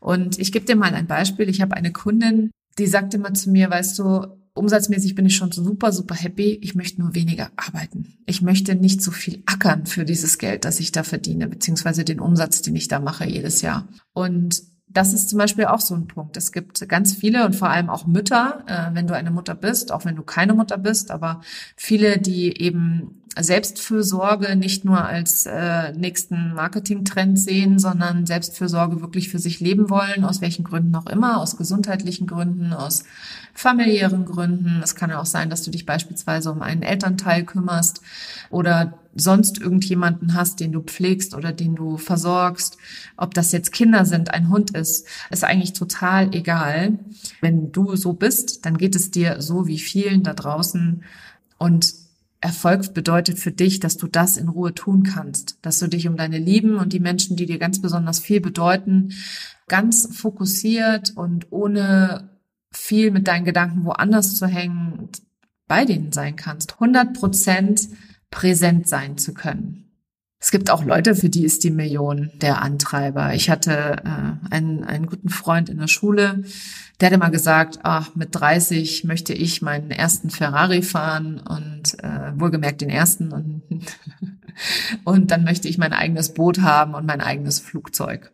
Und 0.00 0.38
ich 0.38 0.52
gebe 0.52 0.64
dir 0.64 0.76
mal 0.76 0.94
ein 0.94 1.06
Beispiel. 1.06 1.48
Ich 1.48 1.60
habe 1.60 1.76
eine 1.76 1.92
Kundin, 1.92 2.50
die 2.78 2.86
sagt 2.86 3.14
immer 3.14 3.34
zu 3.34 3.50
mir, 3.50 3.70
weißt 3.70 3.98
du, 3.98 4.26
umsatzmäßig 4.54 5.14
bin 5.14 5.26
ich 5.26 5.36
schon 5.36 5.52
super 5.52 5.92
super 5.92 6.14
happy. 6.14 6.58
Ich 6.62 6.74
möchte 6.74 7.00
nur 7.00 7.14
weniger 7.14 7.50
arbeiten. 7.56 8.14
Ich 8.26 8.42
möchte 8.42 8.74
nicht 8.74 9.02
so 9.02 9.10
viel 9.10 9.42
ackern 9.46 9.86
für 9.86 10.04
dieses 10.04 10.38
Geld, 10.38 10.64
das 10.64 10.80
ich 10.80 10.92
da 10.92 11.02
verdiene, 11.02 11.48
beziehungsweise 11.48 12.04
den 12.04 12.20
Umsatz, 12.20 12.62
den 12.62 12.76
ich 12.76 12.88
da 12.88 13.00
mache 13.00 13.26
jedes 13.26 13.62
Jahr. 13.62 13.88
Und 14.12 14.62
das 14.94 15.12
ist 15.12 15.28
zum 15.28 15.38
Beispiel 15.38 15.64
auch 15.66 15.80
so 15.80 15.94
ein 15.94 16.06
Punkt. 16.06 16.36
Es 16.36 16.52
gibt 16.52 16.88
ganz 16.88 17.14
viele 17.14 17.44
und 17.44 17.56
vor 17.56 17.68
allem 17.68 17.90
auch 17.90 18.06
Mütter, 18.06 18.64
äh, 18.66 18.94
wenn 18.94 19.06
du 19.06 19.14
eine 19.14 19.32
Mutter 19.32 19.54
bist, 19.54 19.90
auch 19.90 20.04
wenn 20.04 20.14
du 20.16 20.22
keine 20.22 20.54
Mutter 20.54 20.78
bist, 20.78 21.10
aber 21.10 21.40
viele, 21.76 22.18
die 22.18 22.60
eben 22.62 23.23
Selbstfürsorge 23.38 24.54
nicht 24.54 24.84
nur 24.84 25.04
als 25.04 25.46
äh, 25.46 25.92
nächsten 25.92 26.54
Marketingtrend 26.54 27.38
sehen, 27.38 27.78
sondern 27.78 28.26
Selbstfürsorge 28.26 29.00
wirklich 29.00 29.28
für 29.28 29.38
sich 29.38 29.60
leben 29.60 29.90
wollen, 29.90 30.24
aus 30.24 30.40
welchen 30.40 30.64
Gründen 30.64 30.94
auch 30.94 31.06
immer, 31.06 31.40
aus 31.40 31.56
gesundheitlichen 31.56 32.26
Gründen, 32.26 32.72
aus 32.72 33.04
familiären 33.52 34.24
Gründen. 34.24 34.80
Es 34.82 34.94
kann 34.94 35.10
ja 35.10 35.20
auch 35.20 35.26
sein, 35.26 35.50
dass 35.50 35.62
du 35.62 35.70
dich 35.70 35.86
beispielsweise 35.86 36.52
um 36.52 36.62
einen 36.62 36.82
Elternteil 36.82 37.44
kümmerst 37.44 38.02
oder 38.50 38.98
sonst 39.16 39.60
irgendjemanden 39.60 40.34
hast, 40.34 40.60
den 40.60 40.72
du 40.72 40.80
pflegst 40.80 41.34
oder 41.34 41.52
den 41.52 41.74
du 41.74 41.98
versorgst. 41.98 42.78
Ob 43.16 43.34
das 43.34 43.52
jetzt 43.52 43.72
Kinder 43.72 44.04
sind, 44.04 44.32
ein 44.32 44.48
Hund 44.48 44.76
ist, 44.76 45.06
ist 45.30 45.44
eigentlich 45.44 45.72
total 45.72 46.34
egal. 46.34 46.98
Wenn 47.40 47.72
du 47.72 47.96
so 47.96 48.12
bist, 48.12 48.66
dann 48.66 48.76
geht 48.76 48.96
es 48.96 49.10
dir 49.10 49.40
so 49.40 49.66
wie 49.66 49.78
vielen 49.78 50.22
da 50.22 50.34
draußen 50.34 51.04
und 51.58 52.03
Erfolg 52.44 52.92
bedeutet 52.92 53.38
für 53.38 53.52
dich, 53.52 53.80
dass 53.80 53.96
du 53.96 54.06
das 54.06 54.36
in 54.36 54.48
Ruhe 54.48 54.74
tun 54.74 55.02
kannst, 55.02 55.58
dass 55.62 55.78
du 55.78 55.88
dich 55.88 56.06
um 56.06 56.18
deine 56.18 56.38
Lieben 56.38 56.76
und 56.76 56.92
die 56.92 57.00
Menschen, 57.00 57.38
die 57.38 57.46
dir 57.46 57.58
ganz 57.58 57.80
besonders 57.80 58.20
viel 58.20 58.42
bedeuten, 58.42 59.14
ganz 59.66 60.14
fokussiert 60.14 61.14
und 61.16 61.50
ohne 61.50 62.28
viel 62.70 63.10
mit 63.12 63.28
deinen 63.28 63.46
Gedanken 63.46 63.86
woanders 63.86 64.36
zu 64.36 64.46
hängen, 64.46 65.08
bei 65.68 65.86
denen 65.86 66.12
sein 66.12 66.36
kannst, 66.36 66.74
100 66.74 67.14
Prozent 67.14 67.88
präsent 68.30 68.88
sein 68.88 69.16
zu 69.16 69.32
können. 69.32 69.83
Es 70.44 70.50
gibt 70.50 70.68
auch 70.68 70.84
Leute, 70.84 71.14
für 71.14 71.30
die 71.30 71.42
ist 71.42 71.64
die 71.64 71.70
Million 71.70 72.30
der 72.34 72.60
Antreiber. 72.60 73.32
Ich 73.32 73.48
hatte 73.48 74.02
äh, 74.04 74.54
einen, 74.54 74.84
einen 74.84 75.06
guten 75.06 75.30
Freund 75.30 75.70
in 75.70 75.78
der 75.78 75.86
Schule, 75.86 76.44
der 77.00 77.06
hat 77.06 77.14
immer 77.14 77.30
gesagt, 77.30 77.78
ach, 77.82 78.14
mit 78.14 78.28
30 78.32 79.04
möchte 79.04 79.32
ich 79.32 79.62
meinen 79.62 79.90
ersten 79.90 80.28
Ferrari 80.28 80.82
fahren 80.82 81.40
und 81.40 81.98
äh, 82.04 82.38
wohlgemerkt 82.38 82.82
den 82.82 82.90
ersten 82.90 83.32
und, 83.32 83.62
und 85.04 85.30
dann 85.30 85.44
möchte 85.44 85.66
ich 85.66 85.78
mein 85.78 85.94
eigenes 85.94 86.34
Boot 86.34 86.60
haben 86.60 86.92
und 86.92 87.06
mein 87.06 87.22
eigenes 87.22 87.58
Flugzeug. 87.58 88.30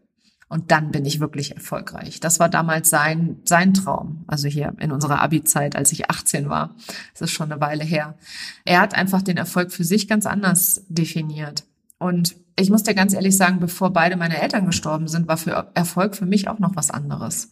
Und 0.48 0.72
dann 0.72 0.90
bin 0.90 1.04
ich 1.06 1.20
wirklich 1.20 1.54
erfolgreich. 1.54 2.18
Das 2.18 2.40
war 2.40 2.48
damals 2.48 2.90
sein, 2.90 3.36
sein 3.44 3.72
Traum. 3.72 4.24
Also 4.26 4.48
hier 4.48 4.74
in 4.80 4.90
unserer 4.90 5.22
Abi-Zeit, 5.22 5.76
als 5.76 5.92
ich 5.92 6.10
18 6.10 6.48
war. 6.48 6.74
Das 7.12 7.20
ist 7.20 7.30
schon 7.30 7.52
eine 7.52 7.60
Weile 7.60 7.84
her. 7.84 8.18
Er 8.64 8.80
hat 8.80 8.96
einfach 8.96 9.22
den 9.22 9.36
Erfolg 9.36 9.70
für 9.70 9.84
sich 9.84 10.08
ganz 10.08 10.26
anders 10.26 10.84
definiert. 10.88 11.69
Und 12.00 12.34
ich 12.58 12.70
muss 12.70 12.82
dir 12.82 12.94
ganz 12.94 13.12
ehrlich 13.12 13.36
sagen, 13.36 13.60
bevor 13.60 13.92
beide 13.92 14.16
meine 14.16 14.40
Eltern 14.40 14.64
gestorben 14.64 15.06
sind, 15.06 15.28
war 15.28 15.36
für 15.36 15.70
Erfolg 15.74 16.16
für 16.16 16.24
mich 16.24 16.48
auch 16.48 16.58
noch 16.58 16.74
was 16.74 16.90
anderes. 16.90 17.50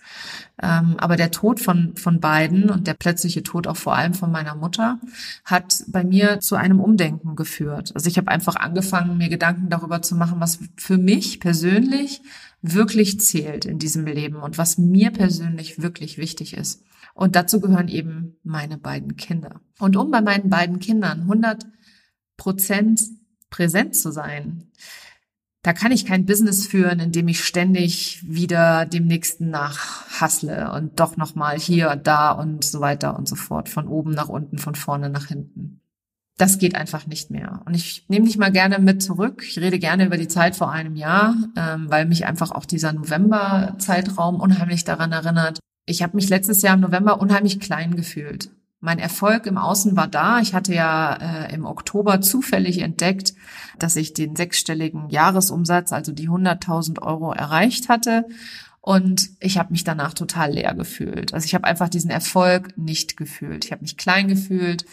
Ähm, 0.62 0.96
aber 0.98 1.16
der 1.16 1.30
Tod 1.30 1.60
von, 1.60 1.94
von 1.96 2.18
beiden 2.18 2.70
und 2.70 2.86
der 2.86 2.94
plötzliche 2.94 3.42
Tod 3.42 3.66
auch 3.66 3.76
vor 3.76 3.94
allem 3.94 4.14
von 4.14 4.32
meiner 4.32 4.54
Mutter 4.54 4.98
hat 5.44 5.84
bei 5.88 6.02
mir 6.02 6.40
zu 6.40 6.56
einem 6.56 6.80
Umdenken 6.80 7.36
geführt. 7.36 7.92
Also 7.94 8.08
ich 8.08 8.16
habe 8.16 8.30
einfach 8.30 8.56
angefangen, 8.56 9.18
mir 9.18 9.28
Gedanken 9.28 9.68
darüber 9.68 10.00
zu 10.00 10.16
machen, 10.16 10.40
was 10.40 10.60
für 10.76 10.96
mich 10.96 11.40
persönlich 11.40 12.22
wirklich 12.62 13.20
zählt 13.20 13.66
in 13.66 13.78
diesem 13.78 14.06
Leben 14.06 14.36
und 14.36 14.56
was 14.56 14.78
mir 14.78 15.10
persönlich 15.10 15.82
wirklich 15.82 16.16
wichtig 16.16 16.56
ist. 16.56 16.82
Und 17.12 17.36
dazu 17.36 17.60
gehören 17.60 17.88
eben 17.88 18.38
meine 18.44 18.78
beiden 18.78 19.16
Kinder. 19.16 19.60
Und 19.78 19.94
um 19.96 20.10
bei 20.10 20.22
meinen 20.22 20.48
beiden 20.48 20.78
Kindern 20.78 21.22
100 21.22 21.66
Prozent 22.38 23.02
präsent 23.50 23.96
zu 23.96 24.10
sein. 24.12 24.70
Da 25.62 25.72
kann 25.72 25.92
ich 25.92 26.06
kein 26.06 26.24
Business 26.24 26.66
führen, 26.66 27.00
in 27.00 27.12
dem 27.12 27.28
ich 27.28 27.44
ständig 27.44 28.22
wieder 28.26 28.86
dem 28.86 29.06
nächsten 29.06 29.50
nachhassle 29.50 30.72
und 30.72 31.00
doch 31.00 31.16
nochmal 31.16 31.58
hier 31.58 31.90
und 31.90 32.06
da 32.06 32.30
und 32.30 32.64
so 32.64 32.80
weiter 32.80 33.16
und 33.18 33.28
so 33.28 33.34
fort, 33.34 33.68
von 33.68 33.88
oben 33.88 34.12
nach 34.12 34.28
unten, 34.28 34.58
von 34.58 34.74
vorne 34.74 35.10
nach 35.10 35.26
hinten. 35.26 35.80
das 36.38 36.58
geht 36.58 36.76
einfach 36.76 37.06
nicht 37.06 37.30
mehr. 37.30 37.62
Und 37.66 37.74
ich 37.74 38.06
nehme 38.08 38.26
dich 38.26 38.38
mal 38.38 38.52
gerne 38.52 38.78
mit 38.78 39.02
zurück. 39.02 39.44
Ich 39.46 39.58
rede 39.58 39.80
gerne 39.80 40.06
über 40.06 40.16
die 40.16 40.28
Zeit 40.28 40.54
vor 40.54 40.70
einem 40.70 40.94
Jahr, 40.94 41.34
ähm, 41.56 41.90
weil 41.90 42.06
mich 42.06 42.26
einfach 42.26 42.52
auch 42.52 42.64
dieser 42.64 42.92
November-Zeitraum 42.92 44.40
unheimlich 44.40 44.84
daran 44.84 45.10
erinnert. 45.10 45.58
Ich 45.84 46.02
habe 46.02 46.14
mich 46.16 46.28
letztes 46.28 46.62
Jahr 46.62 46.74
im 46.74 46.80
November 46.80 47.20
unheimlich 47.20 47.58
klein 47.58 47.96
gefühlt. 47.96 48.50
Mein 48.80 49.00
Erfolg 49.00 49.46
im 49.46 49.58
Außen 49.58 49.96
war 49.96 50.06
da. 50.06 50.40
Ich 50.40 50.54
hatte 50.54 50.72
ja 50.72 51.14
äh, 51.14 51.54
im 51.54 51.64
Oktober 51.64 52.20
zufällig 52.20 52.78
entdeckt, 52.78 53.34
dass 53.78 53.96
ich 53.96 54.14
den 54.14 54.36
sechsstelligen 54.36 55.08
Jahresumsatz, 55.10 55.92
also 55.92 56.12
die 56.12 56.28
100.000 56.28 57.02
Euro 57.02 57.32
erreicht 57.32 57.88
hatte. 57.88 58.24
Und 58.80 59.30
ich 59.40 59.58
habe 59.58 59.72
mich 59.72 59.82
danach 59.82 60.14
total 60.14 60.52
leer 60.52 60.74
gefühlt. 60.74 61.34
Also 61.34 61.44
ich 61.44 61.54
habe 61.54 61.64
einfach 61.64 61.88
diesen 61.88 62.10
Erfolg 62.10 62.78
nicht 62.78 63.16
gefühlt. 63.16 63.64
Ich 63.64 63.72
habe 63.72 63.82
mich 63.82 63.96
klein 63.96 64.28
gefühlt. 64.28 64.86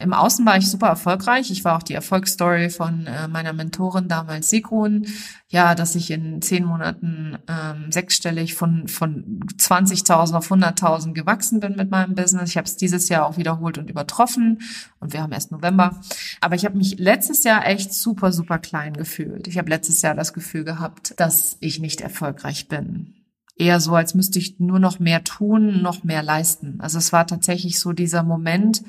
Im 0.00 0.12
Außen 0.12 0.44
war 0.44 0.56
ich 0.56 0.68
super 0.68 0.88
erfolgreich. 0.88 1.52
Ich 1.52 1.64
war 1.64 1.76
auch 1.76 1.82
die 1.82 1.94
Erfolgsstory 1.94 2.68
von 2.68 3.06
äh, 3.06 3.28
meiner 3.28 3.52
Mentorin 3.52 4.08
damals 4.08 4.50
Sigrun. 4.50 5.06
Ja, 5.46 5.76
dass 5.76 5.94
ich 5.94 6.10
in 6.10 6.42
zehn 6.42 6.64
Monaten 6.64 7.38
ähm, 7.46 7.92
sechsstellig 7.92 8.54
von, 8.54 8.88
von 8.88 9.40
20.000 9.56 10.34
auf 10.34 10.50
100.000 10.50 11.12
gewachsen 11.12 11.60
bin 11.60 11.76
mit 11.76 11.92
meinem 11.92 12.16
Business. 12.16 12.50
Ich 12.50 12.56
habe 12.56 12.66
es 12.66 12.76
dieses 12.76 13.08
Jahr 13.08 13.24
auch 13.24 13.36
wiederholt 13.36 13.78
und 13.78 13.88
übertroffen. 13.88 14.62
Und 14.98 15.12
wir 15.12 15.22
haben 15.22 15.32
erst 15.32 15.52
November. 15.52 16.00
Aber 16.40 16.56
ich 16.56 16.64
habe 16.64 16.76
mich 16.76 16.98
letztes 16.98 17.44
Jahr 17.44 17.64
echt 17.64 17.94
super, 17.94 18.32
super 18.32 18.58
klein 18.58 18.94
gefühlt. 18.94 19.46
Ich 19.46 19.58
habe 19.58 19.70
letztes 19.70 20.02
Jahr 20.02 20.16
das 20.16 20.32
Gefühl 20.32 20.64
gehabt, 20.64 21.14
dass 21.20 21.56
ich 21.60 21.78
nicht 21.78 22.00
erfolgreich 22.00 22.66
bin 22.66 23.14
eher 23.56 23.78
so, 23.78 23.94
als 23.94 24.14
müsste 24.14 24.38
ich 24.40 24.58
nur 24.58 24.80
noch 24.80 24.98
mehr 24.98 25.22
tun, 25.22 25.80
noch 25.80 26.02
mehr 26.02 26.24
leisten. 26.24 26.80
Also 26.80 26.98
es 26.98 27.12
war 27.12 27.24
tatsächlich 27.26 27.78
so 27.78 27.92
dieser 27.92 28.24
Moment, 28.24 28.82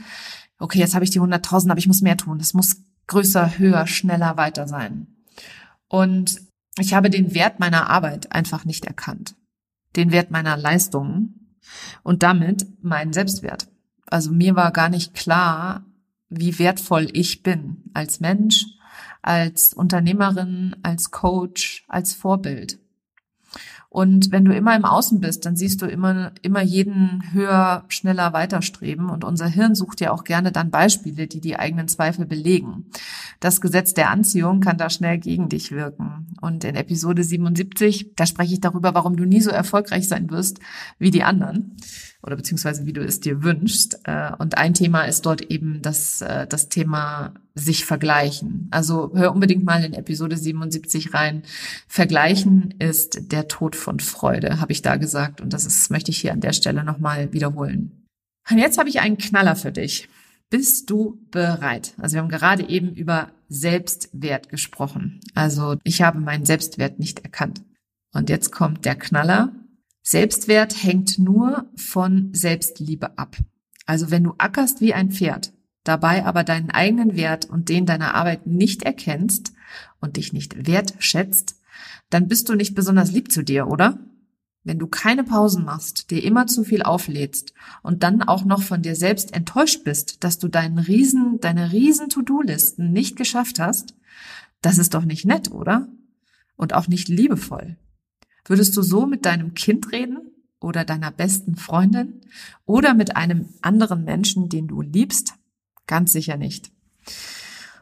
okay, 0.60 0.80
jetzt 0.80 0.96
habe 0.96 1.06
ich 1.06 1.12
die 1.12 1.22
100.000, 1.22 1.70
aber 1.70 1.80
ich 1.80 1.88
muss 1.88 2.02
mehr 2.02 2.18
tun. 2.18 2.40
Es 2.40 2.54
muss 2.54 2.78
größer, 3.08 3.58
höher, 3.58 3.88
schneller, 3.88 4.38
weiter 4.38 4.68
sein. 4.68 5.08
Und 5.88 6.42
ich 6.78 6.94
habe 6.94 7.10
den 7.10 7.34
Wert 7.34 7.60
meiner 7.60 7.90
Arbeit 7.90 8.32
einfach 8.32 8.66
nicht 8.66 8.86
erkannt. 8.86 9.36
Den 9.96 10.12
Wert 10.12 10.32
meiner 10.32 10.58
Leistungen 10.58 11.58
und 12.04 12.24
damit 12.24 12.68
meinen 12.84 13.14
Selbstwert. 13.14 13.68
Also 14.08 14.32
mir 14.32 14.56
war 14.56 14.72
gar 14.72 14.90
nicht 14.90 15.14
klar, 15.14 15.86
wie 16.30 16.60
wertvoll 16.60 17.08
ich 17.14 17.44
bin 17.44 17.84
als 17.94 18.20
Mensch, 18.20 18.66
als 19.22 19.74
Unternehmerin, 19.74 20.76
als 20.84 21.12
Coach, 21.12 21.86
als 21.88 22.14
Vorbild. 22.14 22.80
Und 23.96 24.34
wenn 24.34 24.44
du 24.44 24.54
immer 24.54 24.76
im 24.76 24.84
Außen 24.84 25.22
bist, 25.22 25.46
dann 25.46 25.56
siehst 25.56 25.82
du 25.82 25.86
immer, 25.86 26.34
immer 26.42 26.62
jeden 26.62 27.24
höher, 27.32 27.86
schneller 27.88 28.34
weiterstreben. 28.34 29.10
Und 29.10 29.24
unser 29.24 29.48
Hirn 29.48 29.74
sucht 29.74 30.02
ja 30.02 30.12
auch 30.12 30.26
gerne 30.26 30.52
dann 30.52 30.70
Beispiele, 30.70 31.28
die 31.28 31.40
die 31.40 31.58
eigenen 31.58 31.88
Zweifel 31.88 32.26
belegen. 32.26 32.88
Das 33.40 33.62
Gesetz 33.62 33.94
der 33.94 34.10
Anziehung 34.10 34.60
kann 34.60 34.78
da 34.78 34.90
schnell 34.90 35.18
gegen 35.18 35.48
dich 35.48 35.72
wirken. 35.72 36.15
Und 36.46 36.64
in 36.64 36.76
Episode 36.76 37.24
77, 37.24 38.14
da 38.16 38.28
spreche 38.28 38.54
ich 38.54 38.62
darüber, 38.62 38.94
warum 38.94 39.16
du 39.18 39.26
nie 39.26 39.42
so 39.42 39.50
erfolgreich 39.50 40.08
sein 40.08 40.30
wirst 40.30 40.60
wie 41.00 41.10
die 41.10 41.24
anderen 41.24 41.76
oder 42.22 42.36
beziehungsweise 42.36 42.86
wie 42.86 42.94
du 42.94 43.02
es 43.02 43.20
dir 43.20 43.42
wünschst. 43.42 44.02
Äh, 44.04 44.32
und 44.38 44.58
ein 44.60 44.76
Thema 44.76 45.06
ist 45.06 45.26
dort 45.26 45.42
eben 45.50 45.82
das, 45.82 46.22
äh, 46.22 46.46
das 46.46 46.70
Thema 46.70 47.34
sich 47.56 47.84
vergleichen. 47.84 48.68
Also 48.70 49.12
hör 49.16 49.34
unbedingt 49.34 49.66
mal 49.66 49.84
in 49.84 49.94
Episode 49.94 50.38
77 50.38 51.16
rein. 51.16 51.42
Vergleichen 51.88 52.76
ist 52.78 53.32
der 53.32 53.48
Tod 53.48 53.76
von 53.76 54.00
Freude, 54.00 54.62
habe 54.62 54.72
ich 54.72 54.84
da 54.84 54.98
gesagt. 54.98 55.42
Und 55.42 55.52
das 55.52 55.66
ist, 55.66 55.90
möchte 55.90 56.12
ich 56.12 56.20
hier 56.20 56.32
an 56.32 56.42
der 56.42 56.54
Stelle 56.54 56.84
nochmal 56.84 57.34
wiederholen. 57.34 58.06
Und 58.52 58.60
jetzt 58.60 58.78
habe 58.78 58.90
ich 58.90 59.00
einen 59.00 59.18
Knaller 59.18 59.56
für 59.56 59.72
dich. 59.72 60.08
Bist 60.58 60.90
du 60.90 61.20
bereit? 61.32 61.94
Also 61.98 62.14
wir 62.14 62.22
haben 62.22 62.30
gerade 62.30 62.70
eben 62.70 62.96
über 62.96 63.30
Selbstwert 63.50 64.48
gesprochen. 64.48 65.20
Also 65.34 65.76
ich 65.84 66.02
habe 66.02 66.22
meinen 66.22 66.46
Selbstwert 66.46 66.98
nicht 66.98 67.20
erkannt. 67.20 67.62
Und 68.14 68.30
jetzt 68.30 68.54
kommt 68.54 68.86
der 68.86 68.96
Knaller. 68.96 69.52
Selbstwert 70.02 70.82
hängt 70.82 71.20
nur 71.20 71.70
von 71.76 72.30
Selbstliebe 72.34 73.18
ab. 73.18 73.36
Also 73.86 74.12
wenn 74.12 74.24
du 74.24 74.34
ackerst 74.38 74.80
wie 74.80 74.94
ein 74.94 75.12
Pferd, 75.12 75.52
dabei 75.84 76.26
aber 76.26 76.46
deinen 76.46 76.72
eigenen 76.72 77.18
Wert 77.18 77.44
und 77.50 77.68
den 77.68 77.86
deiner 77.86 78.16
Arbeit 78.16 78.48
nicht 78.48 78.84
erkennst 78.84 79.52
und 80.00 80.16
dich 80.16 80.32
nicht 80.32 80.68
wertschätzt, 80.68 81.60
dann 82.10 82.30
bist 82.30 82.48
du 82.48 82.56
nicht 82.56 82.76
besonders 82.76 83.12
lieb 83.12 83.30
zu 83.30 83.44
dir, 83.44 83.68
oder? 83.68 84.00
Wenn 84.66 84.80
du 84.80 84.88
keine 84.88 85.24
Pausen 85.24 85.64
machst, 85.64 86.10
dir 86.10 86.24
immer 86.24 86.48
zu 86.48 86.64
viel 86.64 86.82
auflädst 86.82 87.54
und 87.84 88.02
dann 88.02 88.24
auch 88.24 88.46
noch 88.46 88.64
von 88.64 88.82
dir 88.82 88.96
selbst 88.96 89.32
enttäuscht 89.36 89.84
bist, 89.84 90.24
dass 90.24 90.40
du 90.40 90.48
deinen 90.48 90.80
riesen, 90.80 91.40
deine 91.40 91.72
riesen 91.72 92.10
To-Do-Listen 92.10 92.92
nicht 92.92 93.16
geschafft 93.16 93.60
hast, 93.60 93.94
das 94.62 94.80
ist 94.80 94.96
doch 94.96 95.06
nicht 95.06 95.24
nett, 95.24 95.52
oder? 95.52 95.88
Und 96.58 96.74
auch 96.74 96.88
nicht 96.88 97.08
liebevoll. 97.10 97.78
Würdest 98.44 98.76
du 98.76 98.82
so 98.82 99.06
mit 99.06 99.28
deinem 99.28 99.54
Kind 99.54 99.92
reden 99.92 100.18
oder 100.60 100.84
deiner 100.84 101.12
besten 101.12 101.58
Freundin 101.58 102.22
oder 102.66 102.96
mit 102.96 103.16
einem 103.16 103.50
anderen 103.62 104.04
Menschen, 104.04 104.50
den 104.50 104.68
du 104.68 104.82
liebst? 104.82 105.36
Ganz 105.86 106.12
sicher 106.12 106.38
nicht. 106.38 106.72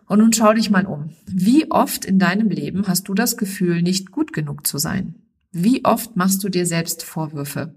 Und 0.06 0.19
nun 0.19 0.34
schau 0.34 0.52
dich 0.52 0.69
mal 0.69 0.86
um. 0.86 1.12
Wie 1.28 1.72
oft 1.72 2.04
in 2.04 2.19
deinem 2.19 2.50
Leben 2.50 2.89
hast 2.89 3.08
du 3.08 3.13
das 3.13 3.38
Gefühl, 3.38 3.82
nicht 3.82 4.12
gut 4.12 4.34
genug 4.34 4.67
zu 4.67 4.78
sein? 4.78 5.23
Wie 5.56 5.86
oft 5.86 6.16
machst 6.16 6.44
du 6.44 6.50
dir 6.50 6.66
selbst 6.66 7.04
Vorwürfe? 7.04 7.76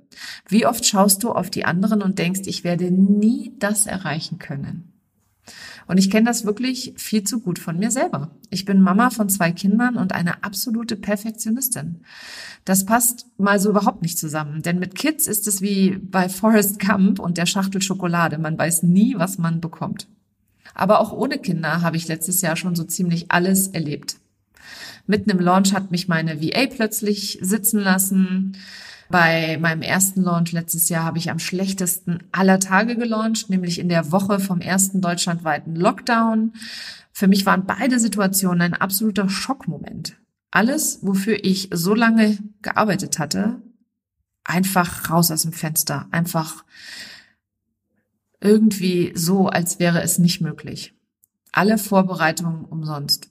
Wie 0.48 0.64
oft 0.64 0.86
schaust 0.86 1.22
du 1.22 1.32
auf 1.32 1.50
die 1.50 1.66
anderen 1.66 2.00
und 2.00 2.18
denkst, 2.18 2.40
ich 2.46 2.64
werde 2.64 2.90
nie 2.90 3.52
das 3.58 3.84
erreichen 3.84 4.38
können? 4.38 4.94
Und 5.86 5.98
ich 5.98 6.10
kenne 6.10 6.24
das 6.24 6.46
wirklich 6.46 6.94
viel 6.96 7.22
zu 7.22 7.38
gut 7.40 7.58
von 7.58 7.78
mir 7.78 7.90
selber. 7.90 8.30
Ich 8.48 8.64
bin 8.64 8.80
Mama 8.80 9.10
von 9.10 9.28
zwei 9.28 9.52
Kindern 9.52 9.96
und 9.96 10.12
eine 10.12 10.42
absolute 10.42 10.96
Perfektionistin. 10.96 12.00
Das 12.64 12.86
passt 12.86 13.26
mal 13.36 13.60
so 13.60 13.68
überhaupt 13.68 14.00
nicht 14.00 14.18
zusammen, 14.18 14.62
denn 14.62 14.78
mit 14.78 14.94
Kids 14.94 15.26
ist 15.26 15.46
es 15.46 15.60
wie 15.60 15.98
bei 15.98 16.30
Forrest 16.30 16.80
Gump 16.80 17.18
und 17.18 17.36
der 17.36 17.46
Schachtel 17.46 17.82
Schokolade. 17.82 18.38
Man 18.38 18.58
weiß 18.58 18.84
nie, 18.84 19.16
was 19.18 19.36
man 19.36 19.60
bekommt. 19.60 20.08
Aber 20.74 21.00
auch 21.00 21.12
ohne 21.12 21.38
Kinder 21.38 21.82
habe 21.82 21.98
ich 21.98 22.08
letztes 22.08 22.40
Jahr 22.40 22.56
schon 22.56 22.74
so 22.74 22.84
ziemlich 22.84 23.30
alles 23.30 23.68
erlebt. 23.68 24.16
Mitten 25.06 25.30
im 25.30 25.40
Launch 25.40 25.72
hat 25.72 25.90
mich 25.90 26.08
meine 26.08 26.42
VA 26.42 26.66
plötzlich 26.66 27.38
sitzen 27.40 27.80
lassen. 27.80 28.56
Bei 29.08 29.56
meinem 29.58 29.82
ersten 29.82 30.22
Launch 30.22 30.52
letztes 30.52 30.88
Jahr 30.88 31.04
habe 31.04 31.18
ich 31.18 31.30
am 31.30 31.38
schlechtesten 31.38 32.24
aller 32.32 32.58
Tage 32.58 32.96
gelauncht, 32.96 33.50
nämlich 33.50 33.78
in 33.78 33.88
der 33.88 34.10
Woche 34.10 34.40
vom 34.40 34.60
ersten 34.60 35.00
deutschlandweiten 35.00 35.76
Lockdown. 35.76 36.54
Für 37.12 37.28
mich 37.28 37.46
waren 37.46 37.66
beide 37.66 38.00
Situationen 38.00 38.62
ein 38.62 38.74
absoluter 38.74 39.28
Schockmoment. 39.28 40.16
Alles, 40.50 41.00
wofür 41.02 41.44
ich 41.44 41.70
so 41.72 41.94
lange 41.94 42.38
gearbeitet 42.62 43.18
hatte, 43.18 43.60
einfach 44.42 45.10
raus 45.10 45.30
aus 45.30 45.42
dem 45.42 45.52
Fenster, 45.52 46.08
einfach 46.10 46.64
irgendwie 48.40 49.12
so, 49.14 49.48
als 49.48 49.78
wäre 49.78 50.02
es 50.02 50.18
nicht 50.18 50.40
möglich. 50.40 50.94
Alle 51.52 51.78
Vorbereitungen 51.78 52.64
umsonst. 52.64 53.30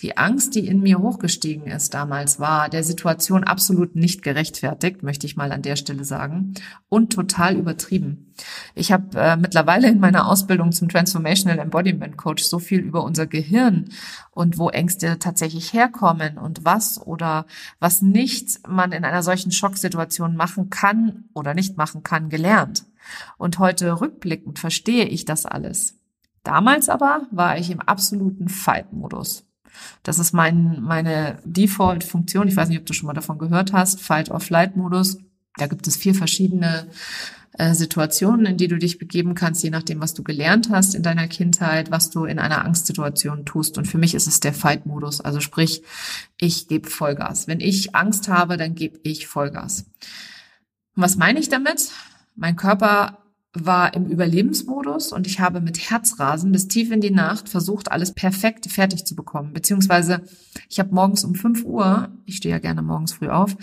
Die 0.00 0.16
Angst, 0.16 0.54
die 0.54 0.68
in 0.68 0.80
mir 0.80 1.00
hochgestiegen 1.00 1.66
ist 1.66 1.92
damals, 1.92 2.38
war 2.38 2.68
der 2.68 2.84
Situation 2.84 3.42
absolut 3.42 3.96
nicht 3.96 4.22
gerechtfertigt, 4.22 5.02
möchte 5.02 5.26
ich 5.26 5.36
mal 5.36 5.50
an 5.50 5.62
der 5.62 5.74
Stelle 5.74 6.04
sagen, 6.04 6.54
und 6.88 7.12
total 7.12 7.56
übertrieben. 7.56 8.32
Ich 8.76 8.92
habe 8.92 9.18
äh, 9.18 9.36
mittlerweile 9.36 9.88
in 9.88 9.98
meiner 9.98 10.28
Ausbildung 10.28 10.70
zum 10.70 10.88
Transformational 10.88 11.58
Embodiment 11.58 12.16
Coach 12.16 12.44
so 12.44 12.60
viel 12.60 12.78
über 12.78 13.02
unser 13.02 13.26
Gehirn 13.26 13.88
und 14.30 14.56
wo 14.56 14.68
Ängste 14.68 15.18
tatsächlich 15.18 15.72
herkommen 15.72 16.38
und 16.38 16.64
was 16.64 17.04
oder 17.04 17.46
was 17.80 18.00
nicht 18.00 18.68
man 18.68 18.92
in 18.92 19.04
einer 19.04 19.24
solchen 19.24 19.50
Schocksituation 19.50 20.36
machen 20.36 20.70
kann 20.70 21.24
oder 21.34 21.54
nicht 21.54 21.76
machen 21.76 22.04
kann, 22.04 22.28
gelernt. 22.28 22.84
Und 23.36 23.58
heute 23.58 24.00
rückblickend 24.00 24.60
verstehe 24.60 25.06
ich 25.06 25.24
das 25.24 25.44
alles. 25.44 25.98
Damals 26.44 26.88
aber 26.88 27.26
war 27.32 27.58
ich 27.58 27.70
im 27.72 27.80
absoluten 27.80 28.48
Fight-Modus. 28.48 29.47
Das 30.02 30.18
ist 30.18 30.32
mein, 30.32 30.80
meine 30.82 31.38
Default-Funktion. 31.44 32.48
Ich 32.48 32.56
weiß 32.56 32.68
nicht, 32.68 32.78
ob 32.78 32.86
du 32.86 32.92
schon 32.92 33.06
mal 33.06 33.14
davon 33.14 33.38
gehört 33.38 33.72
hast. 33.72 34.00
Fight-or-Flight-Modus. 34.00 35.18
Da 35.56 35.66
gibt 35.66 35.86
es 35.86 35.96
vier 35.96 36.14
verschiedene 36.14 36.88
äh, 37.58 37.74
Situationen, 37.74 38.46
in 38.46 38.56
die 38.56 38.68
du 38.68 38.78
dich 38.78 38.98
begeben 38.98 39.34
kannst, 39.34 39.64
je 39.64 39.70
nachdem, 39.70 40.00
was 40.00 40.14
du 40.14 40.22
gelernt 40.22 40.70
hast 40.70 40.94
in 40.94 41.02
deiner 41.02 41.26
Kindheit, 41.26 41.90
was 41.90 42.10
du 42.10 42.24
in 42.24 42.38
einer 42.38 42.64
Angstsituation 42.64 43.44
tust. 43.44 43.78
Und 43.78 43.86
für 43.86 43.98
mich 43.98 44.14
ist 44.14 44.28
es 44.28 44.38
der 44.40 44.52
Fight-Modus. 44.52 45.20
Also 45.20 45.40
sprich, 45.40 45.82
ich 46.36 46.68
gebe 46.68 46.88
Vollgas. 46.88 47.48
Wenn 47.48 47.60
ich 47.60 47.96
Angst 47.96 48.28
habe, 48.28 48.56
dann 48.56 48.74
gebe 48.74 49.00
ich 49.02 49.26
Vollgas. 49.26 49.86
Und 50.94 51.02
was 51.02 51.16
meine 51.16 51.40
ich 51.40 51.48
damit? 51.48 51.90
Mein 52.36 52.54
Körper 52.54 53.18
war 53.66 53.94
im 53.94 54.06
Überlebensmodus 54.06 55.12
und 55.12 55.26
ich 55.26 55.40
habe 55.40 55.60
mit 55.60 55.90
Herzrasen 55.90 56.52
bis 56.52 56.68
tief 56.68 56.90
in 56.90 57.00
die 57.00 57.10
Nacht 57.10 57.48
versucht, 57.48 57.90
alles 57.90 58.12
perfekt 58.12 58.66
fertig 58.70 59.04
zu 59.04 59.14
bekommen. 59.14 59.52
Beziehungsweise 59.52 60.22
ich 60.68 60.78
habe 60.78 60.94
morgens 60.94 61.24
um 61.24 61.34
5 61.34 61.64
Uhr, 61.64 62.08
ich 62.26 62.36
stehe 62.36 62.54
ja 62.54 62.58
gerne 62.58 62.82
morgens 62.82 63.12
früh 63.12 63.28
auf, 63.28 63.56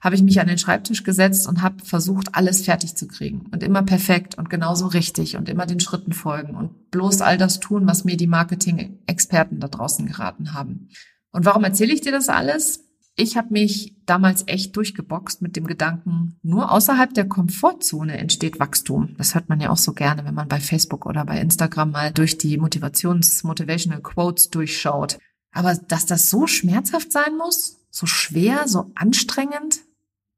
habe 0.00 0.14
ich 0.14 0.22
mich 0.22 0.40
an 0.40 0.48
den 0.48 0.58
Schreibtisch 0.58 1.04
gesetzt 1.04 1.46
und 1.46 1.62
habe 1.62 1.84
versucht, 1.84 2.34
alles 2.34 2.64
fertig 2.64 2.96
zu 2.96 3.06
kriegen. 3.06 3.46
Und 3.52 3.62
immer 3.62 3.82
perfekt 3.82 4.36
und 4.36 4.50
genauso 4.50 4.86
richtig 4.86 5.36
und 5.36 5.48
immer 5.48 5.66
den 5.66 5.80
Schritten 5.80 6.12
folgen 6.12 6.54
und 6.54 6.90
bloß 6.90 7.20
all 7.20 7.38
das 7.38 7.60
tun, 7.60 7.86
was 7.86 8.04
mir 8.04 8.16
die 8.16 8.26
Marketing-Experten 8.26 9.60
da 9.60 9.68
draußen 9.68 10.06
geraten 10.06 10.54
haben. 10.54 10.88
Und 11.32 11.44
warum 11.44 11.64
erzähle 11.64 11.92
ich 11.92 12.00
dir 12.00 12.12
das 12.12 12.28
alles? 12.28 12.87
Ich 13.20 13.36
habe 13.36 13.48
mich 13.50 13.96
damals 14.06 14.44
echt 14.46 14.76
durchgeboxt 14.76 15.42
mit 15.42 15.56
dem 15.56 15.66
Gedanken, 15.66 16.38
nur 16.44 16.70
außerhalb 16.70 17.12
der 17.12 17.26
Komfortzone 17.26 18.16
entsteht 18.16 18.60
Wachstum. 18.60 19.16
Das 19.18 19.34
hört 19.34 19.48
man 19.48 19.60
ja 19.60 19.70
auch 19.70 19.76
so 19.76 19.92
gerne, 19.92 20.24
wenn 20.24 20.36
man 20.36 20.46
bei 20.46 20.60
Facebook 20.60 21.04
oder 21.04 21.24
bei 21.24 21.40
Instagram 21.40 21.90
mal 21.90 22.12
durch 22.12 22.38
die 22.38 22.56
Motivations 22.58 23.42
Motivational 23.42 24.02
Quotes 24.02 24.50
durchschaut. 24.50 25.18
Aber 25.50 25.74
dass 25.74 26.06
das 26.06 26.30
so 26.30 26.46
schmerzhaft 26.46 27.10
sein 27.10 27.36
muss, 27.36 27.80
so 27.90 28.06
schwer, 28.06 28.68
so 28.68 28.92
anstrengend, 28.94 29.80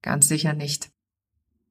ganz 0.00 0.28
sicher 0.28 0.54
nicht. 0.54 0.88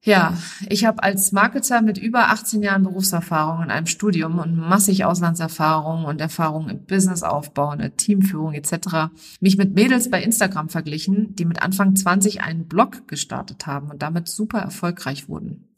Ja, 0.02 0.32
ich 0.70 0.86
habe 0.86 1.02
als 1.02 1.30
Marketer 1.30 1.82
mit 1.82 1.98
über 1.98 2.30
18 2.30 2.62
Jahren 2.62 2.84
Berufserfahrung 2.84 3.64
in 3.64 3.70
einem 3.70 3.86
Studium 3.86 4.38
und 4.38 4.56
massig 4.56 5.04
Auslandserfahrung 5.04 6.06
und 6.06 6.22
Erfahrung 6.22 6.70
im 6.70 6.86
Businessaufbau, 6.86 7.72
in 7.72 7.80
der 7.80 7.96
Teamführung 7.96 8.54
etc. 8.54 9.12
mich 9.40 9.58
mit 9.58 9.74
Mädels 9.74 10.08
bei 10.08 10.22
Instagram 10.22 10.70
verglichen, 10.70 11.34
die 11.34 11.44
mit 11.44 11.60
Anfang 11.60 11.94
20 11.94 12.40
einen 12.40 12.66
Blog 12.66 13.08
gestartet 13.08 13.66
haben 13.66 13.90
und 13.90 14.00
damit 14.00 14.26
super 14.28 14.60
erfolgreich 14.60 15.28
wurden. 15.28 15.68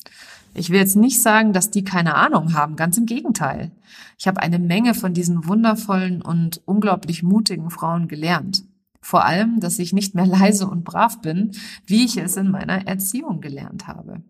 Ich 0.54 0.70
will 0.70 0.78
jetzt 0.78 0.96
nicht 0.96 1.20
sagen, 1.20 1.52
dass 1.52 1.70
die 1.70 1.82
keine 1.82 2.14
Ahnung 2.14 2.54
haben, 2.54 2.76
ganz 2.76 2.96
im 2.98 3.06
Gegenteil. 3.06 3.72
Ich 4.18 4.28
habe 4.28 4.40
eine 4.40 4.60
Menge 4.60 4.94
von 4.94 5.14
diesen 5.14 5.48
wundervollen 5.48 6.22
und 6.22 6.60
unglaublich 6.64 7.24
mutigen 7.24 7.70
Frauen 7.70 8.06
gelernt. 8.06 8.62
Vor 9.02 9.26
allem, 9.26 9.60
dass 9.60 9.78
ich 9.78 9.92
nicht 9.92 10.14
mehr 10.14 10.26
leise 10.40 10.66
und 10.66 10.84
brav 10.84 11.20
bin, 11.20 11.52
wie 11.84 12.04
ich 12.04 12.16
es 12.16 12.36
in 12.36 12.50
meiner 12.50 12.86
Erziehung 12.86 13.40
gelernt 13.40 13.86
habe. 13.86 14.22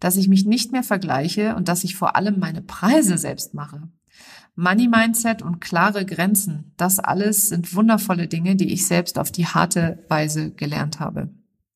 Dass 0.00 0.16
ich 0.16 0.28
mich 0.28 0.44
nicht 0.44 0.72
mehr 0.72 0.82
vergleiche 0.82 1.54
und 1.54 1.68
dass 1.68 1.84
ich 1.84 1.96
vor 1.96 2.16
allem 2.16 2.38
meine 2.38 2.60
Preise 2.60 3.16
selbst 3.16 3.54
mache. 3.54 3.88
Money 4.54 4.88
Mindset 4.88 5.40
und 5.40 5.60
klare 5.60 6.04
Grenzen, 6.04 6.74
das 6.76 6.98
alles 6.98 7.48
sind 7.48 7.74
wundervolle 7.74 8.28
Dinge, 8.28 8.54
die 8.56 8.70
ich 8.72 8.86
selbst 8.86 9.18
auf 9.18 9.30
die 9.30 9.46
harte 9.46 10.04
Weise 10.08 10.50
gelernt 10.50 11.00
habe. 11.00 11.30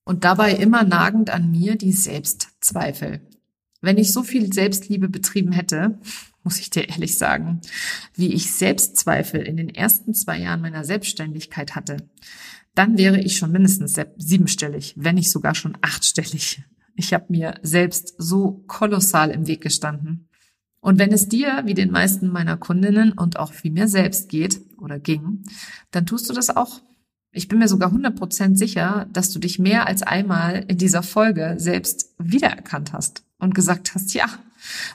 Und 0.04 0.24
dabei 0.24 0.52
immer 0.52 0.84
nagend 0.84 1.30
an 1.30 1.50
mir 1.50 1.76
die 1.76 1.92
Selbstzweifel. 1.92 3.26
Wenn 3.80 3.98
ich 3.98 4.12
so 4.12 4.22
viel 4.22 4.52
Selbstliebe 4.52 5.08
betrieben 5.08 5.52
hätte, 5.52 5.98
muss 6.42 6.60
ich 6.60 6.70
dir 6.70 6.88
ehrlich 6.88 7.18
sagen, 7.18 7.60
wie 8.14 8.32
ich 8.32 8.52
Selbstzweifel 8.52 9.42
in 9.42 9.56
den 9.56 9.68
ersten 9.68 10.14
zwei 10.14 10.38
Jahren 10.38 10.60
meiner 10.60 10.84
Selbstständigkeit 10.84 11.74
hatte, 11.74 12.08
dann 12.74 12.98
wäre 12.98 13.20
ich 13.20 13.36
schon 13.36 13.52
mindestens 13.52 13.98
siebenstellig, 14.16 14.94
wenn 14.96 15.16
nicht 15.16 15.30
sogar 15.30 15.54
schon 15.54 15.76
achtstellig. 15.80 16.62
Ich 16.94 17.12
habe 17.12 17.26
mir 17.28 17.58
selbst 17.62 18.14
so 18.18 18.64
kolossal 18.66 19.30
im 19.30 19.46
Weg 19.46 19.60
gestanden. 19.60 20.28
Und 20.80 20.98
wenn 20.98 21.12
es 21.12 21.28
dir, 21.28 21.62
wie 21.64 21.74
den 21.74 21.90
meisten 21.90 22.28
meiner 22.28 22.56
Kundinnen 22.56 23.12
und 23.12 23.38
auch 23.38 23.52
wie 23.62 23.70
mir 23.70 23.88
selbst 23.88 24.28
geht 24.28 24.60
oder 24.78 25.00
ging, 25.00 25.42
dann 25.90 26.06
tust 26.06 26.30
du 26.30 26.32
das 26.32 26.54
auch. 26.54 26.80
Ich 27.32 27.48
bin 27.48 27.58
mir 27.58 27.68
sogar 27.68 27.92
100% 27.92 28.56
sicher, 28.56 29.06
dass 29.12 29.30
du 29.30 29.38
dich 29.38 29.58
mehr 29.58 29.88
als 29.88 30.02
einmal 30.02 30.64
in 30.68 30.78
dieser 30.78 31.02
Folge 31.02 31.56
selbst 31.58 32.14
wiedererkannt 32.18 32.92
hast 32.92 33.25
und 33.38 33.55
gesagt 33.55 33.94
hast, 33.94 34.14
ja, 34.14 34.27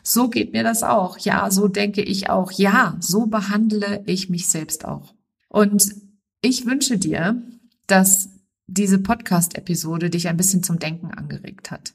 so 0.03 0.29
geht 0.29 0.53
mir 0.53 0.63
das 0.63 0.83
auch. 0.83 1.17
Ja, 1.19 1.49
so 1.51 1.67
denke 1.67 2.01
ich 2.01 2.29
auch. 2.29 2.51
Ja, 2.51 2.97
so 2.99 3.27
behandle 3.27 4.03
ich 4.05 4.29
mich 4.29 4.47
selbst 4.47 4.85
auch. 4.85 5.13
Und 5.47 5.93
ich 6.41 6.65
wünsche 6.65 6.97
dir, 6.97 7.41
dass 7.87 8.29
diese 8.67 8.99
Podcast-Episode 8.99 10.09
dich 10.09 10.27
ein 10.27 10.37
bisschen 10.37 10.63
zum 10.63 10.79
Denken 10.79 11.11
angeregt 11.11 11.71
hat. 11.71 11.93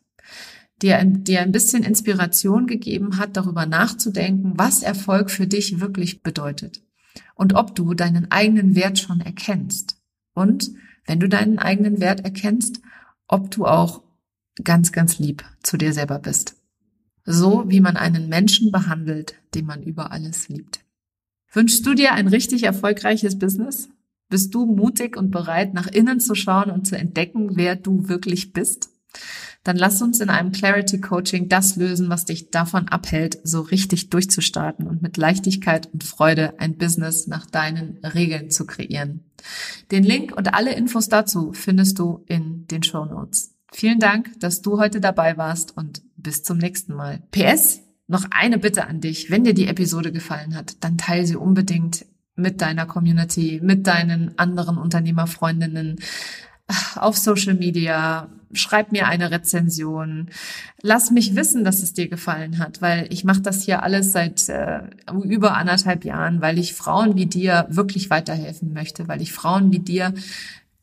Dir, 0.83 1.03
dir 1.05 1.41
ein 1.41 1.53
bisschen 1.53 1.83
Inspiration 1.83 2.67
gegeben 2.67 3.17
hat, 3.17 3.37
darüber 3.37 3.65
nachzudenken, 3.65 4.53
was 4.57 4.83
Erfolg 4.83 5.31
für 5.31 5.47
dich 5.47 5.81
wirklich 5.81 6.23
bedeutet. 6.23 6.83
Und 7.35 7.55
ob 7.55 7.75
du 7.75 7.95
deinen 7.95 8.31
eigenen 8.31 8.75
Wert 8.75 8.99
schon 8.99 9.21
erkennst. 9.21 9.97
Und 10.35 10.71
wenn 11.07 11.19
du 11.19 11.29
deinen 11.29 11.59
eigenen 11.59 12.01
Wert 12.01 12.25
erkennst, 12.25 12.81
ob 13.27 13.51
du 13.51 13.65
auch 13.65 14.03
ganz, 14.64 14.92
ganz 14.92 15.19
lieb 15.19 15.45
zu 15.62 15.77
dir 15.77 15.92
selber 15.92 16.19
bist 16.19 16.57
so 17.27 17.64
wie 17.66 17.81
man 17.81 17.97
einen 17.97 18.29
Menschen 18.29 18.71
behandelt, 18.71 19.35
den 19.55 19.66
man 19.66 19.83
über 19.83 20.12
alles 20.12 20.49
liebt. 20.49 20.81
Wünschst 21.53 21.85
du 21.85 21.95
dir 21.95 22.12
ein 22.12 22.29
richtig 22.29 22.62
erfolgreiches 22.62 23.38
Business? 23.38 23.88
Bist 24.29 24.55
du 24.55 24.64
mutig 24.64 25.16
und 25.16 25.31
bereit, 25.31 25.75
nach 25.75 25.88
innen 25.88 26.21
zu 26.21 26.35
schauen 26.35 26.71
und 26.71 26.87
zu 26.87 26.97
entdecken, 26.97 27.57
wer 27.57 27.77
du 27.77 28.09
wirklich 28.09 28.53
bist? 28.53 28.90
Dann 29.64 29.77
lass 29.77 30.03
uns 30.03 30.21
in 30.21 30.31
einem 30.31 30.53
Clarity 30.53 31.01
Coaching 31.01 31.49
das 31.49 31.77
lösen, 31.77 32.09
was 32.09 32.25
dich 32.25 32.51
davon 32.51 32.88
abhält, 32.88 33.38
so 33.42 33.62
richtig 33.62 34.11
durchzustarten 34.11 34.87
und 34.87 35.03
mit 35.03 35.16
Leichtigkeit 35.16 35.92
und 35.92 36.05
Freude 36.05 36.61
ein 36.61 36.77
Business 36.77 37.27
nach 37.27 37.47
deinen 37.47 37.99
Regeln 38.05 38.51
zu 38.51 38.66
kreieren. 38.66 39.25
Den 39.90 40.05
Link 40.05 40.37
und 40.37 40.55
alle 40.55 40.75
Infos 40.75 41.09
dazu 41.09 41.53
findest 41.53 41.99
du 41.99 42.25
in 42.27 42.66
den 42.69 42.83
Show 42.83 43.05
Notes. 43.05 43.56
Vielen 43.73 43.99
Dank, 43.99 44.39
dass 44.41 44.63
du 44.63 44.79
heute 44.79 45.01
dabei 45.01 45.37
warst 45.37 45.77
und 45.77 46.03
bis 46.17 46.43
zum 46.43 46.59
nächsten 46.59 46.95
Mal. 46.95 47.23
PS, 47.31 47.81
noch 48.07 48.25
eine 48.31 48.59
Bitte 48.59 48.87
an 48.87 49.01
dich. 49.01 49.31
Wenn 49.31 49.45
dir 49.45 49.55
die 49.55 49.67
Episode 49.67 50.13
gefallen 50.13 50.55
hat, 50.55 50.83
dann 50.85 50.99
teile 50.99 51.27
sie 51.27 51.37
unbedingt 51.37 52.07
mit 52.37 52.61
deiner 52.61 52.87
Community, 52.87 53.61
mit 53.63 53.87
deinen 53.87 54.39
anderen 54.39 54.79
Unternehmerfreundinnen 54.79 55.97
auf 56.97 57.17
Social 57.17 57.55
Media. 57.55 58.29
Schreib 58.53 58.93
mir 58.93 59.09
eine 59.09 59.31
Rezension. 59.31 60.31
Lass 60.83 61.11
mich 61.11 61.35
wissen, 61.35 61.65
dass 61.65 61.83
es 61.83 61.95
dir 61.95 62.09
gefallen 62.09 62.59
hat, 62.59 62.81
weil 62.81 63.13
ich 63.13 63.25
mache 63.25 63.41
das 63.41 63.63
hier 63.63 63.83
alles 63.83 64.13
seit 64.13 64.49
äh, 64.49 64.83
über 65.25 65.57
anderthalb 65.57 66.05
Jahren, 66.05 66.41
weil 66.41 66.59
ich 66.59 66.75
Frauen 66.75 67.17
wie 67.17 67.27
dir 67.27 67.67
wirklich 67.71 68.11
weiterhelfen 68.11 68.73
möchte, 68.73 69.09
weil 69.09 69.21
ich 69.21 69.33
Frauen 69.33 69.73
wie 69.73 69.81
dir, 69.81 70.15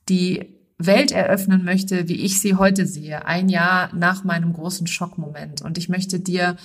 die 0.10 0.54
Welt 0.78 1.12
eröffnen 1.12 1.64
möchte, 1.64 2.08
wie 2.08 2.22
ich 2.22 2.40
sie 2.40 2.56
heute 2.56 2.86
sehe, 2.86 3.26
ein 3.26 3.50
Jahr 3.50 3.90
nach 3.94 4.24
meinem 4.24 4.54
großen 4.54 4.88
Schockmoment. 4.88 5.62
Und 5.62 5.78
ich 5.78 5.90
möchte 5.90 6.20
dir 6.20 6.58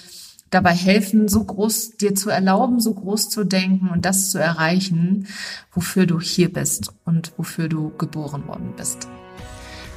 dabei 0.50 0.72
helfen, 0.72 1.28
so 1.28 1.44
groß 1.44 1.96
dir 1.98 2.14
zu 2.14 2.30
erlauben, 2.30 2.80
so 2.80 2.94
groß 2.94 3.28
zu 3.28 3.44
denken 3.44 3.88
und 3.90 4.04
das 4.04 4.30
zu 4.30 4.38
erreichen, 4.38 5.26
wofür 5.72 6.06
du 6.06 6.20
hier 6.20 6.52
bist 6.52 6.92
und 7.04 7.32
wofür 7.36 7.68
du 7.68 7.90
geboren 7.98 8.46
worden 8.46 8.72
bist. 8.76 9.08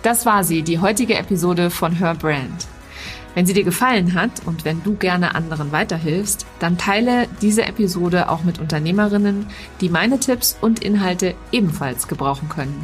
Das 0.04 0.26
war 0.26 0.43
sie, 0.43 0.63
die 0.63 0.80
heutige 0.80 1.15
Episode 1.15 1.69
von 1.69 1.93
Her 1.93 2.15
Brand. 2.15 2.67
Wenn 3.34 3.45
sie 3.45 3.54
dir 3.54 3.63
gefallen 3.63 4.13
hat 4.13 4.45
und 4.45 4.65
wenn 4.65 4.84
du 4.84 4.95
gerne 4.95 5.36
anderen 5.36 5.71
weiterhilfst, 5.71 6.45
dann 6.60 6.78
teile 6.78 7.28
diese 7.41 7.63
Episode 7.63 8.28
auch 8.30 8.43
mit 8.43 8.60
Unternehmerinnen, 8.60 9.45
die 9.80 9.89
meine 9.89 10.19
Tipps 10.19 10.58
und 10.60 10.84
Inhalte 10.84 11.36
ebenfalls 11.52 12.10
gebrauchen 12.10 12.50
können. 12.50 12.84